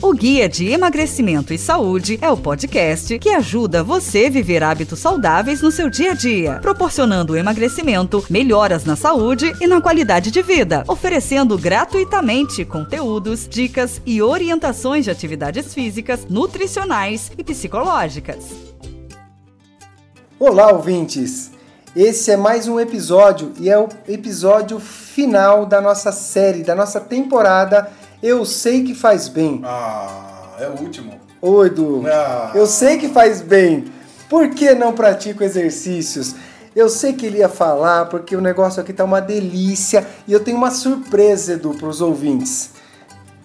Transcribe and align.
O 0.00 0.12
Guia 0.12 0.48
de 0.48 0.70
Emagrecimento 0.70 1.52
e 1.52 1.58
Saúde 1.58 2.20
é 2.22 2.30
o 2.30 2.36
podcast 2.36 3.18
que 3.18 3.30
ajuda 3.30 3.82
você 3.82 4.26
a 4.26 4.30
viver 4.30 4.62
hábitos 4.62 5.00
saudáveis 5.00 5.60
no 5.60 5.72
seu 5.72 5.90
dia 5.90 6.12
a 6.12 6.14
dia, 6.14 6.60
proporcionando 6.62 7.36
emagrecimento, 7.36 8.24
melhoras 8.30 8.84
na 8.84 8.94
saúde 8.94 9.52
e 9.60 9.66
na 9.66 9.80
qualidade 9.80 10.30
de 10.30 10.40
vida, 10.40 10.84
oferecendo 10.86 11.58
gratuitamente 11.58 12.64
conteúdos, 12.64 13.48
dicas 13.48 14.00
e 14.06 14.22
orientações 14.22 15.04
de 15.04 15.10
atividades 15.10 15.74
físicas, 15.74 16.24
nutricionais 16.30 17.32
e 17.36 17.42
psicológicas. 17.42 18.44
Olá, 20.38 20.70
ouvintes! 20.70 21.50
Esse 21.96 22.30
é 22.30 22.36
mais 22.36 22.68
um 22.68 22.78
episódio 22.78 23.52
e 23.58 23.68
é 23.68 23.76
o 23.76 23.88
episódio 24.06 24.78
final 24.78 25.66
da 25.66 25.80
nossa 25.80 26.12
série, 26.12 26.62
da 26.62 26.76
nossa 26.76 27.00
temporada 27.00 27.90
eu 28.22 28.44
sei 28.44 28.84
que 28.84 28.94
faz 28.94 29.28
bem. 29.28 29.60
Ah, 29.64 30.56
é 30.58 30.68
o 30.68 30.82
último. 30.82 31.14
Ô, 31.40 31.64
Edu, 31.64 32.04
Ah. 32.06 32.50
eu 32.54 32.66
sei 32.66 32.98
que 32.98 33.08
faz 33.08 33.40
bem. 33.40 33.84
Por 34.28 34.48
que 34.50 34.74
não 34.74 34.92
pratico 34.92 35.42
exercícios? 35.44 36.34
Eu 36.76 36.88
sei 36.88 37.12
que 37.12 37.26
ele 37.26 37.38
ia 37.38 37.48
falar, 37.48 38.06
porque 38.06 38.36
o 38.36 38.40
negócio 38.40 38.80
aqui 38.80 38.92
tá 38.92 39.04
uma 39.04 39.20
delícia 39.20 40.06
e 40.26 40.32
eu 40.32 40.40
tenho 40.40 40.56
uma 40.56 40.70
surpresa, 40.70 41.54
Edu, 41.54 41.70
para 41.74 41.88
os 41.88 42.00
ouvintes. 42.00 42.70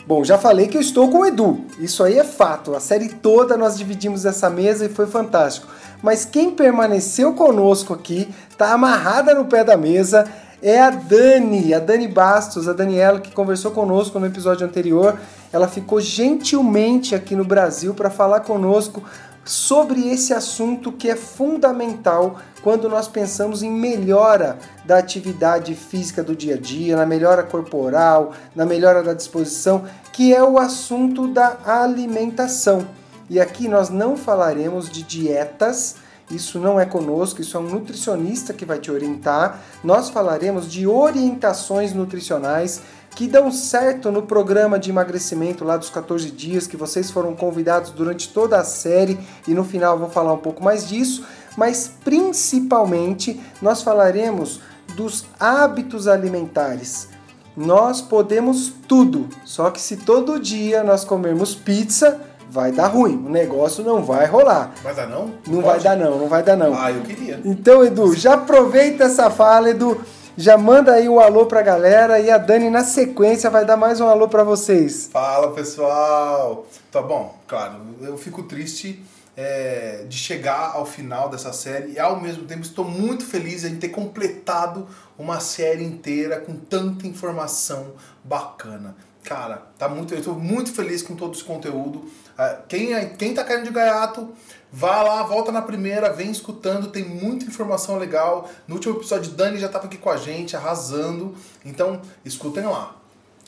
Bom, 0.05 0.23
já 0.23 0.37
falei 0.37 0.67
que 0.67 0.75
eu 0.75 0.81
estou 0.81 1.09
com 1.09 1.19
o 1.19 1.25
Edu. 1.25 1.61
Isso 1.79 2.03
aí 2.03 2.19
é 2.19 2.23
fato. 2.25 2.75
A 2.75 2.79
série 2.79 3.07
toda 3.07 3.55
nós 3.55 3.77
dividimos 3.77 4.25
essa 4.25 4.49
mesa 4.49 4.85
e 4.85 4.89
foi 4.89 5.07
fantástico. 5.07 5.67
Mas 6.01 6.25
quem 6.25 6.51
permaneceu 6.51 7.33
conosco 7.33 7.93
aqui, 7.93 8.27
tá 8.57 8.73
amarrada 8.73 9.33
no 9.33 9.45
pé 9.45 9.63
da 9.63 9.77
mesa, 9.77 10.27
é 10.63 10.79
a 10.79 10.89
Dani, 10.89 11.73
a 11.73 11.79
Dani 11.79 12.07
Bastos, 12.07 12.69
a 12.69 12.73
Daniela 12.73 13.19
que 13.19 13.33
conversou 13.33 13.71
conosco 13.71 14.17
no 14.17 14.25
episódio 14.25 14.65
anterior. 14.65 15.19
Ela 15.51 15.67
ficou 15.67 15.99
gentilmente 15.99 17.13
aqui 17.13 17.35
no 17.35 17.43
Brasil 17.43 17.93
para 17.93 18.09
falar 18.09 18.39
conosco 18.39 19.03
sobre 19.43 20.09
esse 20.09 20.33
assunto 20.33 20.89
que 20.89 21.09
é 21.09 21.17
fundamental 21.17 22.39
quando 22.61 22.87
nós 22.87 23.09
pensamos 23.09 23.61
em 23.61 23.69
melhora 23.69 24.57
da 24.85 24.99
atividade 24.99 25.75
física 25.75 26.23
do 26.23 26.33
dia 26.33 26.55
a 26.55 26.57
dia, 26.57 26.95
na 26.95 27.05
melhora 27.05 27.43
corporal, 27.43 28.31
na 28.55 28.65
melhora 28.65 29.03
da 29.03 29.13
disposição, 29.13 29.83
que 30.13 30.33
é 30.33 30.41
o 30.41 30.57
assunto 30.57 31.27
da 31.27 31.57
alimentação. 31.65 32.87
E 33.29 33.37
aqui 33.37 33.67
nós 33.67 33.89
não 33.89 34.15
falaremos 34.15 34.89
de 34.89 35.03
dietas, 35.03 35.97
isso 36.33 36.59
não 36.59 36.79
é 36.79 36.85
conosco, 36.85 37.41
isso 37.41 37.55
é 37.55 37.59
um 37.59 37.69
nutricionista 37.69 38.53
que 38.53 38.65
vai 38.65 38.79
te 38.79 38.91
orientar. 38.91 39.61
Nós 39.83 40.09
falaremos 40.09 40.71
de 40.71 40.87
orientações 40.87 41.93
nutricionais 41.93 42.81
que 43.15 43.27
dão 43.27 43.51
certo 43.51 44.11
no 44.11 44.23
programa 44.23 44.79
de 44.79 44.89
emagrecimento 44.89 45.63
lá 45.63 45.77
dos 45.77 45.89
14 45.89 46.31
dias, 46.31 46.65
que 46.65 46.75
vocês 46.75 47.11
foram 47.11 47.35
convidados 47.35 47.91
durante 47.91 48.29
toda 48.29 48.57
a 48.57 48.63
série 48.63 49.19
e 49.47 49.53
no 49.53 49.63
final 49.63 49.93
eu 49.93 49.99
vou 49.99 50.09
falar 50.09 50.33
um 50.33 50.39
pouco 50.39 50.63
mais 50.63 50.87
disso, 50.87 51.23
mas 51.55 51.91
principalmente 52.03 53.39
nós 53.61 53.83
falaremos 53.83 54.59
dos 54.95 55.25
hábitos 55.39 56.07
alimentares. 56.07 57.07
Nós 57.55 58.01
podemos 58.01 58.73
tudo, 58.87 59.29
só 59.45 59.69
que 59.69 59.79
se 59.79 59.97
todo 59.97 60.39
dia 60.39 60.83
nós 60.83 61.05
comermos 61.05 61.53
pizza, 61.53 62.19
vai 62.53 62.71
dar 62.71 62.85
ruim, 62.85 63.15
o 63.25 63.29
negócio 63.29 63.83
não 63.83 64.03
vai 64.03 64.27
rolar. 64.27 64.71
Vai 64.83 64.93
dar 64.93 65.07
não? 65.07 65.33
Não 65.47 65.61
vai 65.61 65.79
dar 65.79 65.97
não, 65.97 66.19
não 66.19 66.27
vai 66.27 66.43
dar 66.43 66.55
não. 66.55 66.71
Ah, 66.75 66.91
eu 66.91 67.01
queria. 67.01 67.41
Então, 67.43 67.83
Edu, 67.83 68.15
já 68.15 68.35
aproveita 68.35 69.05
essa 69.05 69.31
fala, 69.31 69.71
Edu. 69.71 69.99
Já 70.37 70.55
manda 70.55 70.93
aí 70.93 71.09
um 71.09 71.19
alô 71.19 71.47
pra 71.47 71.63
galera 71.63 72.19
e 72.19 72.29
a 72.29 72.37
Dani 72.37 72.69
na 72.69 72.83
sequência 72.83 73.49
vai 73.49 73.65
dar 73.65 73.75
mais 73.75 73.99
um 73.99 74.07
alô 74.07 74.27
pra 74.27 74.43
vocês. 74.43 75.09
Fala 75.11 75.51
pessoal! 75.51 76.67
Tá 76.91 77.01
bom, 77.01 77.35
claro, 77.47 77.77
eu 78.01 78.17
fico 78.17 78.43
triste 78.43 79.03
é, 79.35 80.05
de 80.07 80.17
chegar 80.17 80.73
ao 80.75 80.85
final 80.85 81.29
dessa 81.29 81.53
série 81.53 81.93
e 81.93 81.99
ao 81.99 82.19
mesmo 82.19 82.45
tempo 82.45 82.61
estou 82.61 82.85
muito 82.85 83.25
feliz 83.25 83.63
em 83.63 83.77
ter 83.77 83.89
completado 83.89 84.87
uma 85.17 85.39
série 85.39 85.83
inteira 85.83 86.39
com 86.39 86.55
tanta 86.55 87.07
informação 87.07 87.93
bacana. 88.23 88.95
Cara, 89.23 89.63
tá 89.77 89.87
muito, 89.87 90.13
eu 90.13 90.19
estou 90.19 90.35
muito 90.35 90.71
feliz 90.73 91.01
com 91.01 91.15
todo 91.15 91.33
esse 91.33 91.43
conteúdo. 91.43 92.05
Ah, 92.37 92.59
Quem, 92.67 92.93
é- 92.93 93.05
quem 93.05 93.33
tá 93.33 93.43
caindo 93.43 93.63
de 93.63 93.71
gaiato, 93.71 94.33
vá 94.71 95.01
lá, 95.01 95.23
volta 95.23 95.51
na 95.51 95.61
primeira, 95.61 96.11
vem 96.11 96.29
escutando, 96.29 96.87
tem 96.91 97.05
muita 97.05 97.45
informação 97.45 97.97
legal. 97.97 98.49
No 98.67 98.75
último 98.75 98.95
episódio, 98.97 99.31
Dani 99.31 99.57
já 99.59 99.67
estava 99.67 99.85
aqui 99.85 99.97
com 99.97 100.09
a 100.09 100.17
gente, 100.17 100.55
arrasando. 100.55 101.35
Então, 101.63 102.01
escutem 102.25 102.63
lá. 102.65 102.95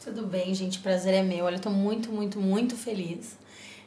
Tudo 0.03 0.25
bem, 0.25 0.53
gente, 0.53 0.79
prazer 0.79 1.13
é 1.13 1.23
meu. 1.23 1.45
Olha, 1.45 1.55
eu 1.55 1.61
tô 1.61 1.69
muito, 1.69 2.11
muito, 2.11 2.39
muito 2.39 2.75
feliz 2.77 3.35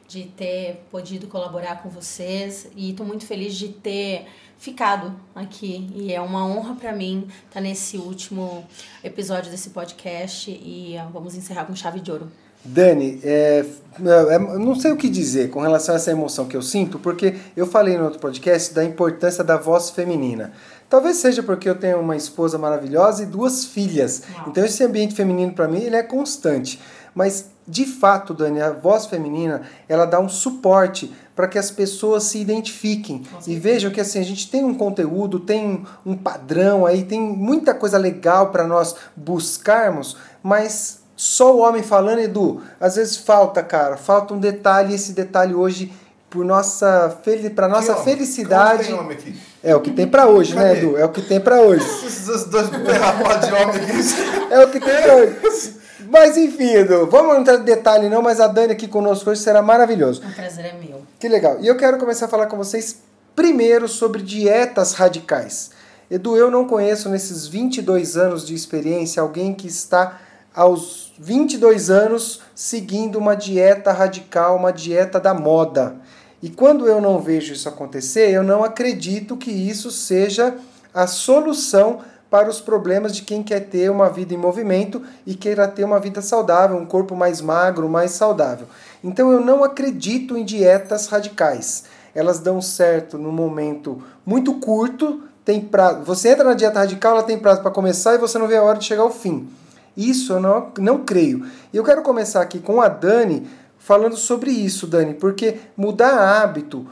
de 0.09 0.23
ter 0.25 0.81
podido 0.89 1.27
colaborar 1.27 1.83
com 1.83 1.89
vocês 1.89 2.67
e 2.75 2.93
tô 2.93 3.03
muito 3.03 3.27
feliz 3.27 3.53
de 3.53 3.69
ter 3.69 4.25
ficado 4.57 5.13
aqui. 5.35 5.87
E 5.95 6.11
é 6.11 6.19
uma 6.19 6.45
honra 6.45 6.75
para 6.75 6.91
mim 6.91 7.27
estar 7.47 7.61
nesse 7.61 7.95
último 7.95 8.65
episódio 9.03 9.51
desse 9.51 9.69
podcast 9.69 10.49
e 10.49 10.95
vamos 11.13 11.35
encerrar 11.35 11.65
com 11.65 11.75
chave 11.75 11.99
de 11.99 12.11
ouro. 12.11 12.27
Dani, 12.65 13.21
é, 13.23 13.63
é, 14.01 14.35
eu 14.35 14.59
não 14.59 14.75
sei 14.75 14.91
o 14.91 14.97
que 14.97 15.07
dizer 15.07 15.49
com 15.49 15.61
relação 15.61 15.93
a 15.93 15.97
essa 15.97 16.11
emoção 16.11 16.45
que 16.45 16.57
eu 16.57 16.61
sinto, 16.61 16.99
porque 16.99 17.35
eu 17.55 17.65
falei 17.65 17.97
no 17.97 18.03
outro 18.03 18.19
podcast 18.19 18.73
da 18.73 18.83
importância 18.83 19.43
da 19.43 19.55
voz 19.55 19.91
feminina. 19.91 20.51
Talvez 20.89 21.17
seja 21.17 21.43
porque 21.43 21.69
eu 21.69 21.75
tenho 21.75 21.99
uma 21.99 22.17
esposa 22.17 22.57
maravilhosa 22.57 23.23
e 23.23 23.27
duas 23.27 23.63
filhas. 23.63 24.23
Então 24.47 24.65
esse 24.65 24.83
ambiente 24.83 25.13
feminino 25.13 25.53
para 25.53 25.67
mim 25.67 25.81
ele 25.81 25.95
é 25.95 26.01
constante. 26.01 26.79
Mas 27.13 27.49
de 27.69 27.85
fato, 27.85 28.33
Dani, 28.33 28.61
a 28.61 28.71
voz 28.71 29.05
feminina 29.05 29.61
ela 29.87 30.05
dá 30.05 30.19
um 30.19 30.27
suporte 30.27 31.13
para 31.35 31.47
que 31.47 31.57
as 31.57 31.69
pessoas 31.69 32.23
se 32.23 32.39
identifiquem 32.39 33.23
e 33.45 33.55
vejam 33.55 33.91
que 33.91 34.01
assim 34.01 34.19
a 34.19 34.23
gente 34.23 34.49
tem 34.49 34.63
um 34.63 34.73
conteúdo, 34.73 35.39
tem 35.39 35.85
um 36.03 36.17
padrão 36.17 36.85
aí, 36.85 37.03
tem 37.03 37.21
muita 37.21 37.73
coisa 37.73 37.97
legal 37.97 38.49
para 38.49 38.65
nós 38.65 38.95
buscarmos, 39.15 40.17
mas 40.41 40.99
só 41.15 41.55
o 41.55 41.59
homem 41.59 41.83
falando, 41.83 42.19
Edu, 42.19 42.61
às 42.79 42.95
vezes 42.95 43.17
falta, 43.17 43.61
cara, 43.61 43.95
falta 43.97 44.33
um 44.33 44.39
detalhe, 44.39 44.91
e 44.91 44.95
esse 44.95 45.13
detalhe 45.13 45.53
hoje 45.53 45.93
por 46.29 46.43
nossa 46.43 47.17
fel... 47.23 47.49
para 47.51 47.67
nossa 47.67 47.93
homem? 47.93 48.03
felicidade 48.03 48.85
tem 48.85 48.93
homem 48.93 49.17
aqui? 49.17 49.39
é 49.63 49.75
o 49.75 49.81
que 49.81 49.91
tem 49.91 50.07
para 50.07 50.27
hoje, 50.27 50.55
né, 50.55 50.75
Cadê? 50.75 50.79
Edu? 50.79 50.97
É 50.97 51.05
o 51.05 51.09
que 51.09 51.21
tem 51.21 51.39
para 51.39 51.61
hoje. 51.61 51.85
Esses 52.05 52.45
dois 52.45 52.69
de 52.69 52.75
homem 52.75 53.75
aqui. 53.75 54.53
É 54.53 54.63
o 54.63 54.69
que 54.69 54.79
tem 54.79 55.01
pra 55.01 55.15
hoje. 55.15 55.75
Mas 56.09 56.35
enfim, 56.37 56.71
Edu, 56.71 57.05
vamos 57.05 57.37
entrar 57.37 57.59
em 57.59 57.63
detalhe 57.63 58.09
não, 58.09 58.21
mas 58.21 58.39
a 58.39 58.47
Dani 58.47 58.73
aqui 58.73 58.87
conosco 58.87 59.29
hoje 59.29 59.41
será 59.41 59.61
maravilhoso. 59.61 60.23
O 60.27 60.33
prazer 60.33 60.65
é 60.65 60.73
meu. 60.73 61.03
Que 61.19 61.27
legal. 61.27 61.57
E 61.61 61.67
eu 61.67 61.77
quero 61.77 61.99
começar 61.99 62.25
a 62.25 62.29
falar 62.29 62.47
com 62.47 62.57
vocês 62.57 63.03
primeiro 63.35 63.87
sobre 63.87 64.23
dietas 64.23 64.93
radicais. 64.93 65.69
Edu, 66.09 66.35
eu 66.35 66.49
não 66.49 66.65
conheço 66.65 67.09
nesses 67.09 67.45
22 67.45 68.17
anos 68.17 68.45
de 68.45 68.55
experiência 68.55 69.21
alguém 69.21 69.53
que 69.53 69.67
está 69.67 70.19
aos 70.55 71.13
22 71.19 71.91
anos 71.91 72.41
seguindo 72.55 73.19
uma 73.19 73.35
dieta 73.35 73.91
radical, 73.91 74.55
uma 74.55 74.73
dieta 74.73 75.19
da 75.19 75.35
moda. 75.35 75.95
E 76.41 76.49
quando 76.49 76.87
eu 76.87 76.99
não 76.99 77.19
vejo 77.19 77.53
isso 77.53 77.69
acontecer, 77.69 78.31
eu 78.31 78.41
não 78.41 78.63
acredito 78.63 79.37
que 79.37 79.51
isso 79.51 79.91
seja 79.91 80.55
a 80.91 81.05
solução 81.05 81.99
para 82.29 82.49
os 82.49 82.61
problemas 82.61 83.15
de 83.15 83.23
quem 83.23 83.41
quer 83.41 83.61
ter 83.61 83.89
uma 83.89 84.09
vida 84.09 84.33
em 84.33 84.37
movimento 84.37 85.01
e 85.25 85.33
queira 85.33 85.67
ter 85.67 85.83
uma 85.83 85.99
vida 85.99 86.21
saudável, 86.21 86.77
um 86.77 86.85
corpo 86.85 87.15
mais 87.15 87.41
magro, 87.41 87.89
mais 87.89 88.11
saudável. 88.11 88.67
Então 89.03 89.31
eu 89.31 89.39
não 89.39 89.63
acredito 89.63 90.37
em 90.37 90.45
dietas 90.45 91.07
radicais. 91.07 91.85
Elas 92.13 92.39
dão 92.39 92.61
certo 92.61 93.17
no 93.17 93.31
momento 93.31 94.03
muito 94.25 94.53
curto, 94.55 95.23
tem 95.43 95.61
prazo. 95.61 96.03
Você 96.03 96.29
entra 96.29 96.43
na 96.43 96.53
dieta 96.53 96.79
radical, 96.79 97.13
ela 97.13 97.23
tem 97.23 97.39
prazo 97.39 97.61
para 97.61 97.71
começar 97.71 98.13
e 98.13 98.19
você 98.19 98.37
não 98.37 98.47
vê 98.47 98.57
a 98.57 98.63
hora 98.63 98.77
de 98.77 98.85
chegar 98.85 99.03
ao 99.03 99.11
fim. 99.11 99.49
Isso 99.97 100.33
eu 100.33 100.39
não, 100.39 100.71
não 100.77 101.03
creio. 101.03 101.45
E 101.73 101.77
eu 101.77 101.83
quero 101.83 102.01
começar 102.03 102.41
aqui 102.41 102.59
com 102.59 102.79
a 102.79 102.87
Dani 102.87 103.47
falando 103.77 104.15
sobre 104.15 104.51
isso, 104.51 104.85
Dani, 104.85 105.15
porque 105.15 105.57
mudar 105.75 106.41
hábito, 106.41 106.85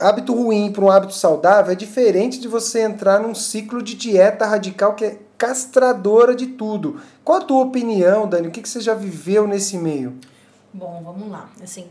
hábito 0.00 0.34
ruim 0.34 0.72
para 0.72 0.84
um 0.84 0.90
hábito 0.90 1.14
saudável 1.14 1.72
é 1.72 1.76
diferente 1.76 2.40
de 2.40 2.48
você 2.48 2.80
entrar 2.82 3.20
num 3.20 3.34
ciclo 3.34 3.82
de 3.82 3.94
dieta 3.94 4.44
radical 4.44 4.94
que 4.94 5.04
é 5.04 5.18
castradora 5.36 6.34
de 6.34 6.48
tudo. 6.48 7.00
Qual 7.24 7.38
a 7.38 7.44
tua 7.44 7.62
opinião, 7.62 8.28
Dani? 8.28 8.48
O 8.48 8.50
que, 8.50 8.68
você 8.68 8.80
já 8.80 8.94
viveu 8.94 9.46
nesse 9.46 9.78
meio? 9.78 10.18
Bom, 10.72 11.00
vamos 11.04 11.30
lá. 11.30 11.48
Assim, 11.62 11.86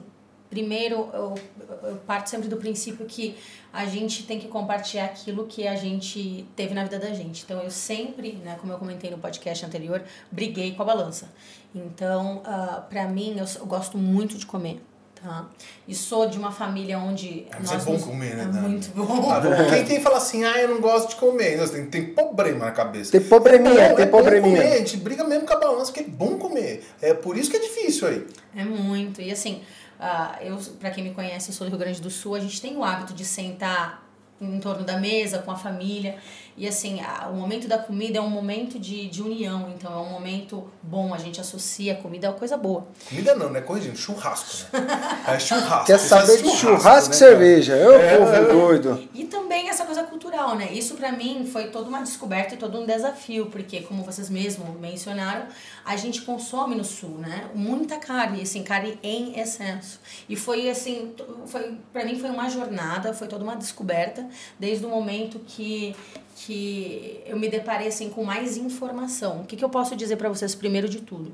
primeiro, 0.50 1.10
eu, 1.14 1.36
eu 1.84 1.96
parto 2.06 2.30
sempre 2.30 2.50
do 2.50 2.58
princípio 2.58 3.06
que 3.06 3.38
a 3.72 3.86
gente 3.86 4.24
tem 4.24 4.38
que 4.38 4.50
compartilhar 4.50 5.06
aquilo 5.06 5.46
que 5.48 5.66
a 5.66 5.76
gente 5.76 6.46
teve 6.58 6.74
na 6.74 6.84
vida 6.84 7.00
da 7.00 7.14
gente. 7.14 7.44
Então, 7.46 7.62
eu 7.62 7.72
sempre, 7.72 8.34
né, 8.44 8.58
como 8.60 8.74
eu 8.74 8.78
comentei 8.78 9.10
no 9.10 9.18
podcast 9.18 9.66
anterior, 9.66 10.04
briguei 10.30 10.74
com 10.76 10.82
a 10.82 10.86
balança. 10.86 11.30
Então, 11.74 12.38
uh, 12.38 12.82
para 12.90 13.08
mim, 13.08 13.38
eu, 13.38 13.46
eu 13.60 13.66
gosto 13.66 13.98
muito 13.98 14.38
de 14.38 14.46
comer. 14.46 14.82
Tá? 15.22 15.48
E 15.88 15.96
sou 15.96 16.30
de 16.30 16.38
uma 16.38 16.52
família 16.52 17.00
onde. 17.00 17.48
Mas 17.60 17.72
é 17.72 17.78
bom 17.78 18.00
comer, 18.00 18.36
né, 18.36 18.44
É 18.44 18.46
Dani? 18.46 18.68
muito 18.70 18.90
bom. 18.92 19.32
Ah, 19.32 19.40
bom, 19.40 19.50
quem, 19.70 19.84
quem 19.86 20.00
fala 20.02 20.18
assim, 20.18 20.44
ah, 20.44 20.62
eu 20.62 20.68
não 20.70 20.80
gosto 20.80 21.10
de 21.10 21.16
comer, 21.16 21.58
Nossa, 21.58 21.74
tem, 21.74 21.86
tem 21.88 22.06
problema 22.14 22.66
na 22.66 22.72
cabeça. 22.72 23.12
Tem 23.12 23.22
probleminha, 23.22 23.82
É 23.82 23.90
bom, 23.90 23.96
tem 23.96 24.06
é 24.06 24.08
probleminha. 24.08 24.62
comer, 24.62 24.74
a 24.74 24.78
gente 24.78 24.98
briga 24.98 25.24
mesmo 25.24 25.48
com 25.48 25.54
a 25.54 25.60
balança, 25.60 25.86
porque 25.92 26.02
é 26.02 26.04
bom 26.14 26.38
comer. 26.38 26.84
É 27.02 27.14
por 27.16 27.36
isso 27.36 27.50
que 27.50 27.58
é 27.58 27.60
difícil 27.60 28.08
aí. 28.08 28.28
É 28.56 28.64
muito. 28.64 29.20
E 29.22 29.32
assim, 29.32 29.64
uh, 30.00 30.44
eu, 30.44 30.58
para 30.80 30.92
quem 30.92 31.04
me 31.04 31.12
conhece, 31.16 31.50
eu 31.50 31.54
sou 31.56 31.66
do 31.66 31.72
Rio 31.72 31.80
Grande 31.80 32.00
do 32.00 32.10
Sul, 32.12 32.36
a 32.36 32.40
gente 32.40 32.62
tem 32.62 32.78
o 32.78 32.84
hábito 32.84 33.14
de 33.14 33.26
sentar 33.26 34.06
em 34.40 34.60
torno 34.60 34.84
da 34.84 34.98
mesa 34.98 35.40
com 35.40 35.50
a 35.50 35.56
família. 35.56 36.18
E 36.58 36.68
assim, 36.68 37.00
a, 37.02 37.30
o 37.30 37.36
momento 37.36 37.68
da 37.68 37.78
comida 37.78 38.18
é 38.18 38.22
um 38.22 38.32
momento 38.32 38.80
de, 38.80 39.08
de 39.08 39.22
união, 39.22 39.72
então 39.78 39.94
é 39.94 39.98
um 39.98 40.10
momento 40.10 40.68
bom, 40.82 41.14
a 41.14 41.20
gente 41.20 41.40
associa 41.40 41.94
a 41.94 41.96
comida 41.96 42.26
é 42.26 42.30
uma 42.32 42.36
coisa 42.36 42.58
boa. 42.58 42.88
Comida 43.08 43.36
não, 43.36 43.52
né? 43.52 43.62
Corrigindo, 43.62 43.96
churrasco, 43.96 44.76
né? 44.76 44.88
É 45.28 45.38
churrasco. 45.38 45.86
Quer 45.86 46.00
saber 46.00 46.42
de 46.42 46.50
churrasco 46.50 47.10
e 47.10 47.12
né, 47.12 47.16
cerveja? 47.16 47.76
Eu, 47.76 47.94
é, 47.94 48.18
povo 48.18 48.32
é, 48.34 48.46
doido. 48.46 49.08
E 49.14 49.26
também 49.26 49.70
essa 49.70 49.86
coisa 49.86 50.02
cultural, 50.02 50.56
né? 50.56 50.72
Isso 50.72 50.96
para 50.96 51.12
mim 51.12 51.48
foi 51.52 51.68
toda 51.68 51.88
uma 51.90 52.02
descoberta 52.02 52.56
e 52.56 52.58
todo 52.58 52.80
um 52.80 52.88
desafio, 52.88 53.46
porque 53.48 53.82
como 53.82 54.04
vocês 54.04 54.28
mesmos 54.28 54.68
mencionaram, 54.80 55.46
a 55.86 55.96
gente 55.96 56.22
consome 56.24 56.74
no 56.74 56.84
sul, 56.84 57.20
né? 57.20 57.52
Muita 57.54 57.98
carne, 57.98 58.42
assim, 58.42 58.64
carne 58.64 58.98
em 59.04 59.40
excesso. 59.40 60.00
E 60.28 60.36
foi 60.36 60.70
assim, 60.72 61.14
foi 61.46 61.78
para 61.94 62.04
mim 62.04 62.18
foi 62.20 62.32
uma 62.32 62.50
jornada, 62.50 63.14
foi 63.14 63.28
toda 63.28 63.44
uma 63.44 63.56
descoberta 63.56 64.28
desde 64.60 64.84
o 64.86 64.90
momento 64.90 65.40
que 65.46 65.96
que 66.40 67.20
eu 67.26 67.36
me 67.36 67.50
deparei 67.50 67.88
assim 67.88 68.10
com 68.10 68.24
mais 68.24 68.58
informação. 68.58 69.42
O 69.42 69.46
que, 69.46 69.56
que 69.56 69.66
eu 69.66 69.70
posso 69.70 69.96
dizer 69.96 70.18
para 70.18 70.30
vocês 70.30 70.54
primeiro 70.54 70.88
de 70.88 71.02
tudo? 71.02 71.34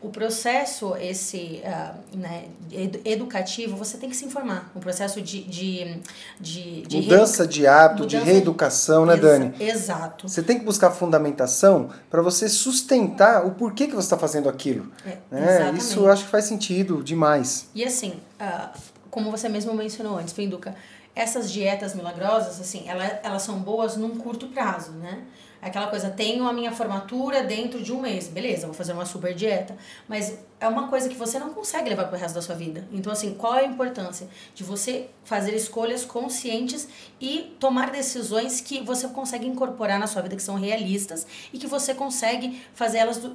O 0.00 0.10
processo 0.10 0.94
esse 0.96 1.60
uh, 1.64 2.16
né, 2.16 2.44
educativo, 3.04 3.76
você 3.76 3.96
tem 3.96 4.08
que 4.08 4.14
se 4.14 4.24
informar. 4.24 4.70
O 4.72 4.78
processo 4.78 5.20
de, 5.20 5.42
de, 5.42 5.98
de, 6.38 6.82
de 6.82 6.96
mudança 6.98 7.44
de 7.44 7.66
hábito, 7.66 8.04
mudança 8.04 8.24
de 8.24 8.30
reeducação, 8.30 9.04
né, 9.04 9.16
Dani? 9.16 9.52
Exato. 9.58 10.28
Você 10.28 10.40
tem 10.40 10.58
que 10.60 10.64
buscar 10.64 10.92
fundamentação 10.92 11.90
para 12.08 12.22
você 12.22 12.48
sustentar 12.48 13.44
o 13.44 13.52
porquê 13.52 13.88
que 13.88 13.94
você 13.94 14.06
está 14.06 14.18
fazendo 14.18 14.48
aquilo. 14.48 14.92
É, 15.04 15.18
né? 15.32 15.74
Isso 15.76 15.98
eu 15.98 16.12
acho 16.12 16.26
que 16.26 16.30
faz 16.30 16.44
sentido 16.44 17.02
demais. 17.02 17.68
E 17.74 17.82
assim, 17.84 18.20
uh, 18.40 18.78
como 19.10 19.32
você 19.32 19.48
mesmo 19.48 19.74
mencionou 19.74 20.16
antes, 20.16 20.32
Penduca, 20.32 20.76
essas 21.14 21.52
dietas 21.52 21.94
milagrosas, 21.94 22.60
assim, 22.60 22.88
elas, 22.88 23.12
elas 23.22 23.42
são 23.42 23.58
boas 23.60 23.96
num 23.96 24.16
curto 24.16 24.48
prazo, 24.48 24.92
né? 24.92 25.22
Aquela 25.62 25.86
coisa, 25.86 26.10
tenho 26.10 26.46
a 26.46 26.52
minha 26.52 26.70
formatura 26.72 27.42
dentro 27.42 27.82
de 27.82 27.90
um 27.90 27.98
mês, 27.98 28.28
beleza, 28.28 28.66
vou 28.66 28.74
fazer 28.74 28.92
uma 28.92 29.06
super 29.06 29.32
dieta. 29.32 29.74
Mas 30.06 30.38
é 30.60 30.68
uma 30.68 30.88
coisa 30.88 31.08
que 31.08 31.14
você 31.14 31.38
não 31.38 31.54
consegue 31.54 31.88
levar 31.88 32.04
para 32.04 32.18
o 32.18 32.20
resto 32.20 32.34
da 32.34 32.42
sua 32.42 32.54
vida. 32.54 32.86
Então, 32.92 33.10
assim, 33.10 33.32
qual 33.32 33.54
é 33.54 33.60
a 33.60 33.66
importância 33.66 34.28
de 34.54 34.62
você 34.62 35.08
fazer 35.24 35.54
escolhas 35.54 36.04
conscientes 36.04 36.86
e 37.18 37.56
tomar 37.58 37.90
decisões 37.90 38.60
que 38.60 38.82
você 38.82 39.08
consegue 39.08 39.46
incorporar 39.46 39.98
na 39.98 40.06
sua 40.06 40.20
vida, 40.20 40.36
que 40.36 40.42
são 40.42 40.56
realistas 40.56 41.26
e 41.50 41.58
que 41.58 41.66
você 41.66 41.94
consegue 41.94 42.62
fazer 42.74 42.98
elas 42.98 43.16
do, 43.16 43.34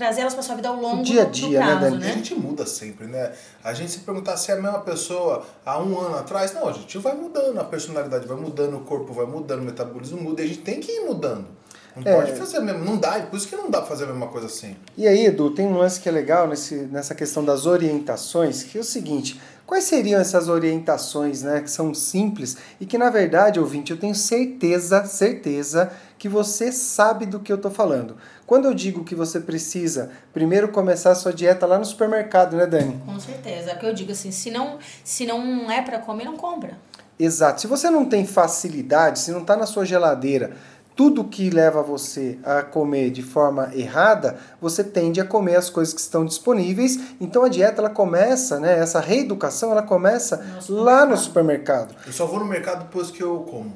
trazer 0.00 0.22
elas 0.22 0.32
para 0.32 0.42
sua 0.42 0.54
vida 0.54 0.68
ao 0.70 0.80
longo 0.80 1.02
dia 1.02 1.22
a 1.22 1.24
dia, 1.26 1.46
do 1.46 1.66
né, 1.66 1.76
prazo, 1.76 1.96
né, 1.96 2.06
né? 2.06 2.12
A 2.12 2.14
gente 2.14 2.34
muda 2.34 2.64
sempre, 2.64 3.06
né? 3.06 3.32
A 3.62 3.74
gente 3.74 3.92
se 3.92 3.98
perguntar 3.98 4.38
se 4.38 4.50
é 4.50 4.54
a 4.54 4.56
mesma 4.56 4.80
pessoa 4.80 5.44
há 5.64 5.78
um 5.78 6.00
ano 6.00 6.16
atrás, 6.16 6.54
não, 6.54 6.66
a 6.66 6.72
gente 6.72 6.96
vai 6.96 7.14
mudando, 7.14 7.60
a 7.60 7.64
personalidade 7.64 8.26
vai 8.26 8.38
mudando, 8.38 8.78
o 8.78 8.80
corpo 8.80 9.12
vai 9.12 9.26
mudando, 9.26 9.60
o 9.60 9.64
metabolismo 9.64 10.18
muda, 10.18 10.40
e 10.40 10.46
a 10.46 10.48
gente 10.48 10.60
tem 10.60 10.80
que 10.80 10.90
ir 10.90 11.00
mudando. 11.04 11.46
Não 11.94 12.10
é. 12.10 12.16
pode 12.16 12.32
fazer 12.32 12.60
mesmo, 12.60 12.82
não 12.82 12.96
dá, 12.96 13.20
por 13.20 13.36
isso 13.36 13.46
que 13.46 13.54
não 13.54 13.68
dá 13.68 13.80
pra 13.80 13.88
fazer 13.88 14.04
a 14.04 14.06
mesma 14.06 14.28
coisa 14.28 14.46
assim. 14.46 14.74
E 14.96 15.06
aí, 15.06 15.26
Edu, 15.26 15.50
tem 15.50 15.66
um 15.66 15.76
lance 15.76 16.00
que 16.00 16.08
é 16.08 16.12
legal 16.12 16.48
nesse, 16.48 16.76
nessa 16.76 17.14
questão 17.14 17.44
das 17.44 17.66
orientações, 17.66 18.62
que 18.62 18.78
é 18.78 18.80
o 18.80 18.84
seguinte, 18.84 19.38
quais 19.70 19.84
seriam 19.84 20.20
essas 20.20 20.48
orientações, 20.48 21.44
né, 21.44 21.60
que 21.60 21.70
são 21.70 21.94
simples 21.94 22.56
e 22.80 22.84
que 22.84 22.98
na 22.98 23.08
verdade, 23.08 23.60
ouvinte, 23.60 23.92
eu 23.92 23.96
tenho 23.96 24.16
certeza, 24.16 25.04
certeza 25.04 25.92
que 26.18 26.28
você 26.28 26.72
sabe 26.72 27.24
do 27.24 27.38
que 27.38 27.52
eu 27.52 27.56
estou 27.56 27.70
falando. 27.70 28.16
Quando 28.44 28.64
eu 28.64 28.74
digo 28.74 29.04
que 29.04 29.14
você 29.14 29.38
precisa 29.38 30.10
primeiro 30.32 30.70
começar 30.70 31.12
a 31.12 31.14
sua 31.14 31.32
dieta 31.32 31.66
lá 31.66 31.78
no 31.78 31.84
supermercado, 31.84 32.56
né, 32.56 32.66
Dani? 32.66 33.00
Com 33.06 33.20
certeza. 33.20 33.70
É 33.70 33.74
o 33.76 33.78
que 33.78 33.86
eu 33.86 33.94
digo 33.94 34.10
assim, 34.10 34.32
se 34.32 34.50
não, 34.50 34.80
se 35.04 35.24
não 35.24 35.70
é 35.70 35.80
para 35.80 36.00
comer, 36.00 36.24
não 36.24 36.36
compra. 36.36 36.76
Exato. 37.16 37.60
Se 37.60 37.68
você 37.68 37.88
não 37.90 38.04
tem 38.04 38.26
facilidade, 38.26 39.20
se 39.20 39.30
não 39.30 39.42
está 39.42 39.56
na 39.56 39.66
sua 39.66 39.84
geladeira, 39.84 40.50
tudo 41.00 41.24
que 41.24 41.48
leva 41.48 41.82
você 41.82 42.38
a 42.44 42.60
comer 42.60 43.08
de 43.08 43.22
forma 43.22 43.70
errada, 43.74 44.36
você 44.60 44.84
tende 44.84 45.18
a 45.18 45.24
comer 45.24 45.56
as 45.56 45.70
coisas 45.70 45.94
que 45.94 46.00
estão 46.02 46.26
disponíveis. 46.26 47.00
Então 47.18 47.42
a 47.42 47.48
dieta 47.48 47.80
ela 47.80 47.88
começa, 47.88 48.60
né? 48.60 48.78
Essa 48.78 49.00
reeducação 49.00 49.70
ela 49.70 49.82
começa 49.82 50.36
no 50.68 50.76
lá 50.76 51.06
no 51.06 51.16
supermercado. 51.16 51.96
Eu 52.06 52.12
só 52.12 52.26
vou 52.26 52.38
no 52.38 52.44
mercado 52.44 52.82
depois 52.84 53.10
que 53.10 53.22
eu 53.22 53.38
como. 53.50 53.72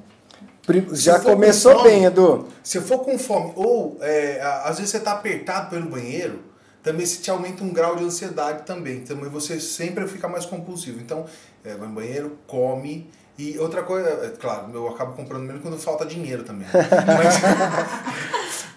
Já 0.93 1.19
começou 1.19 1.73
fome, 1.79 1.89
bem, 1.89 2.05
Edu. 2.05 2.47
Se 2.63 2.79
for 2.83 2.99
com 2.99 3.19
fome, 3.19 3.55
ou 3.57 3.97
é, 4.03 4.43
às 4.63 4.77
vezes 4.77 4.91
você 4.91 4.99
está 4.99 5.13
apertado 5.13 5.71
pelo 5.71 5.89
banheiro, 5.89 6.41
também 6.83 7.07
se 7.07 7.23
te 7.23 7.31
aumenta 7.31 7.65
um 7.65 7.73
grau 7.73 7.97
de 7.97 8.05
ansiedade 8.05 8.65
também. 8.67 9.01
Também 9.01 9.31
você 9.31 9.59
sempre 9.59 10.07
fica 10.07 10.29
mais 10.29 10.45
compulsivo. 10.45 11.01
Então, 11.01 11.25
é, 11.65 11.75
vai 11.75 11.89
no 11.89 11.95
banheiro, 11.95 12.39
come. 12.47 13.11
E 13.37 13.59
outra 13.59 13.83
coisa, 13.83 14.09
é, 14.09 14.33
claro, 14.39 14.71
eu 14.73 14.89
acabo 14.89 15.13
comprando 15.13 15.43
menos 15.43 15.61
quando 15.61 15.77
falta 15.79 16.07
dinheiro 16.07 16.45
também. 16.45 16.69
mas, 16.73 17.41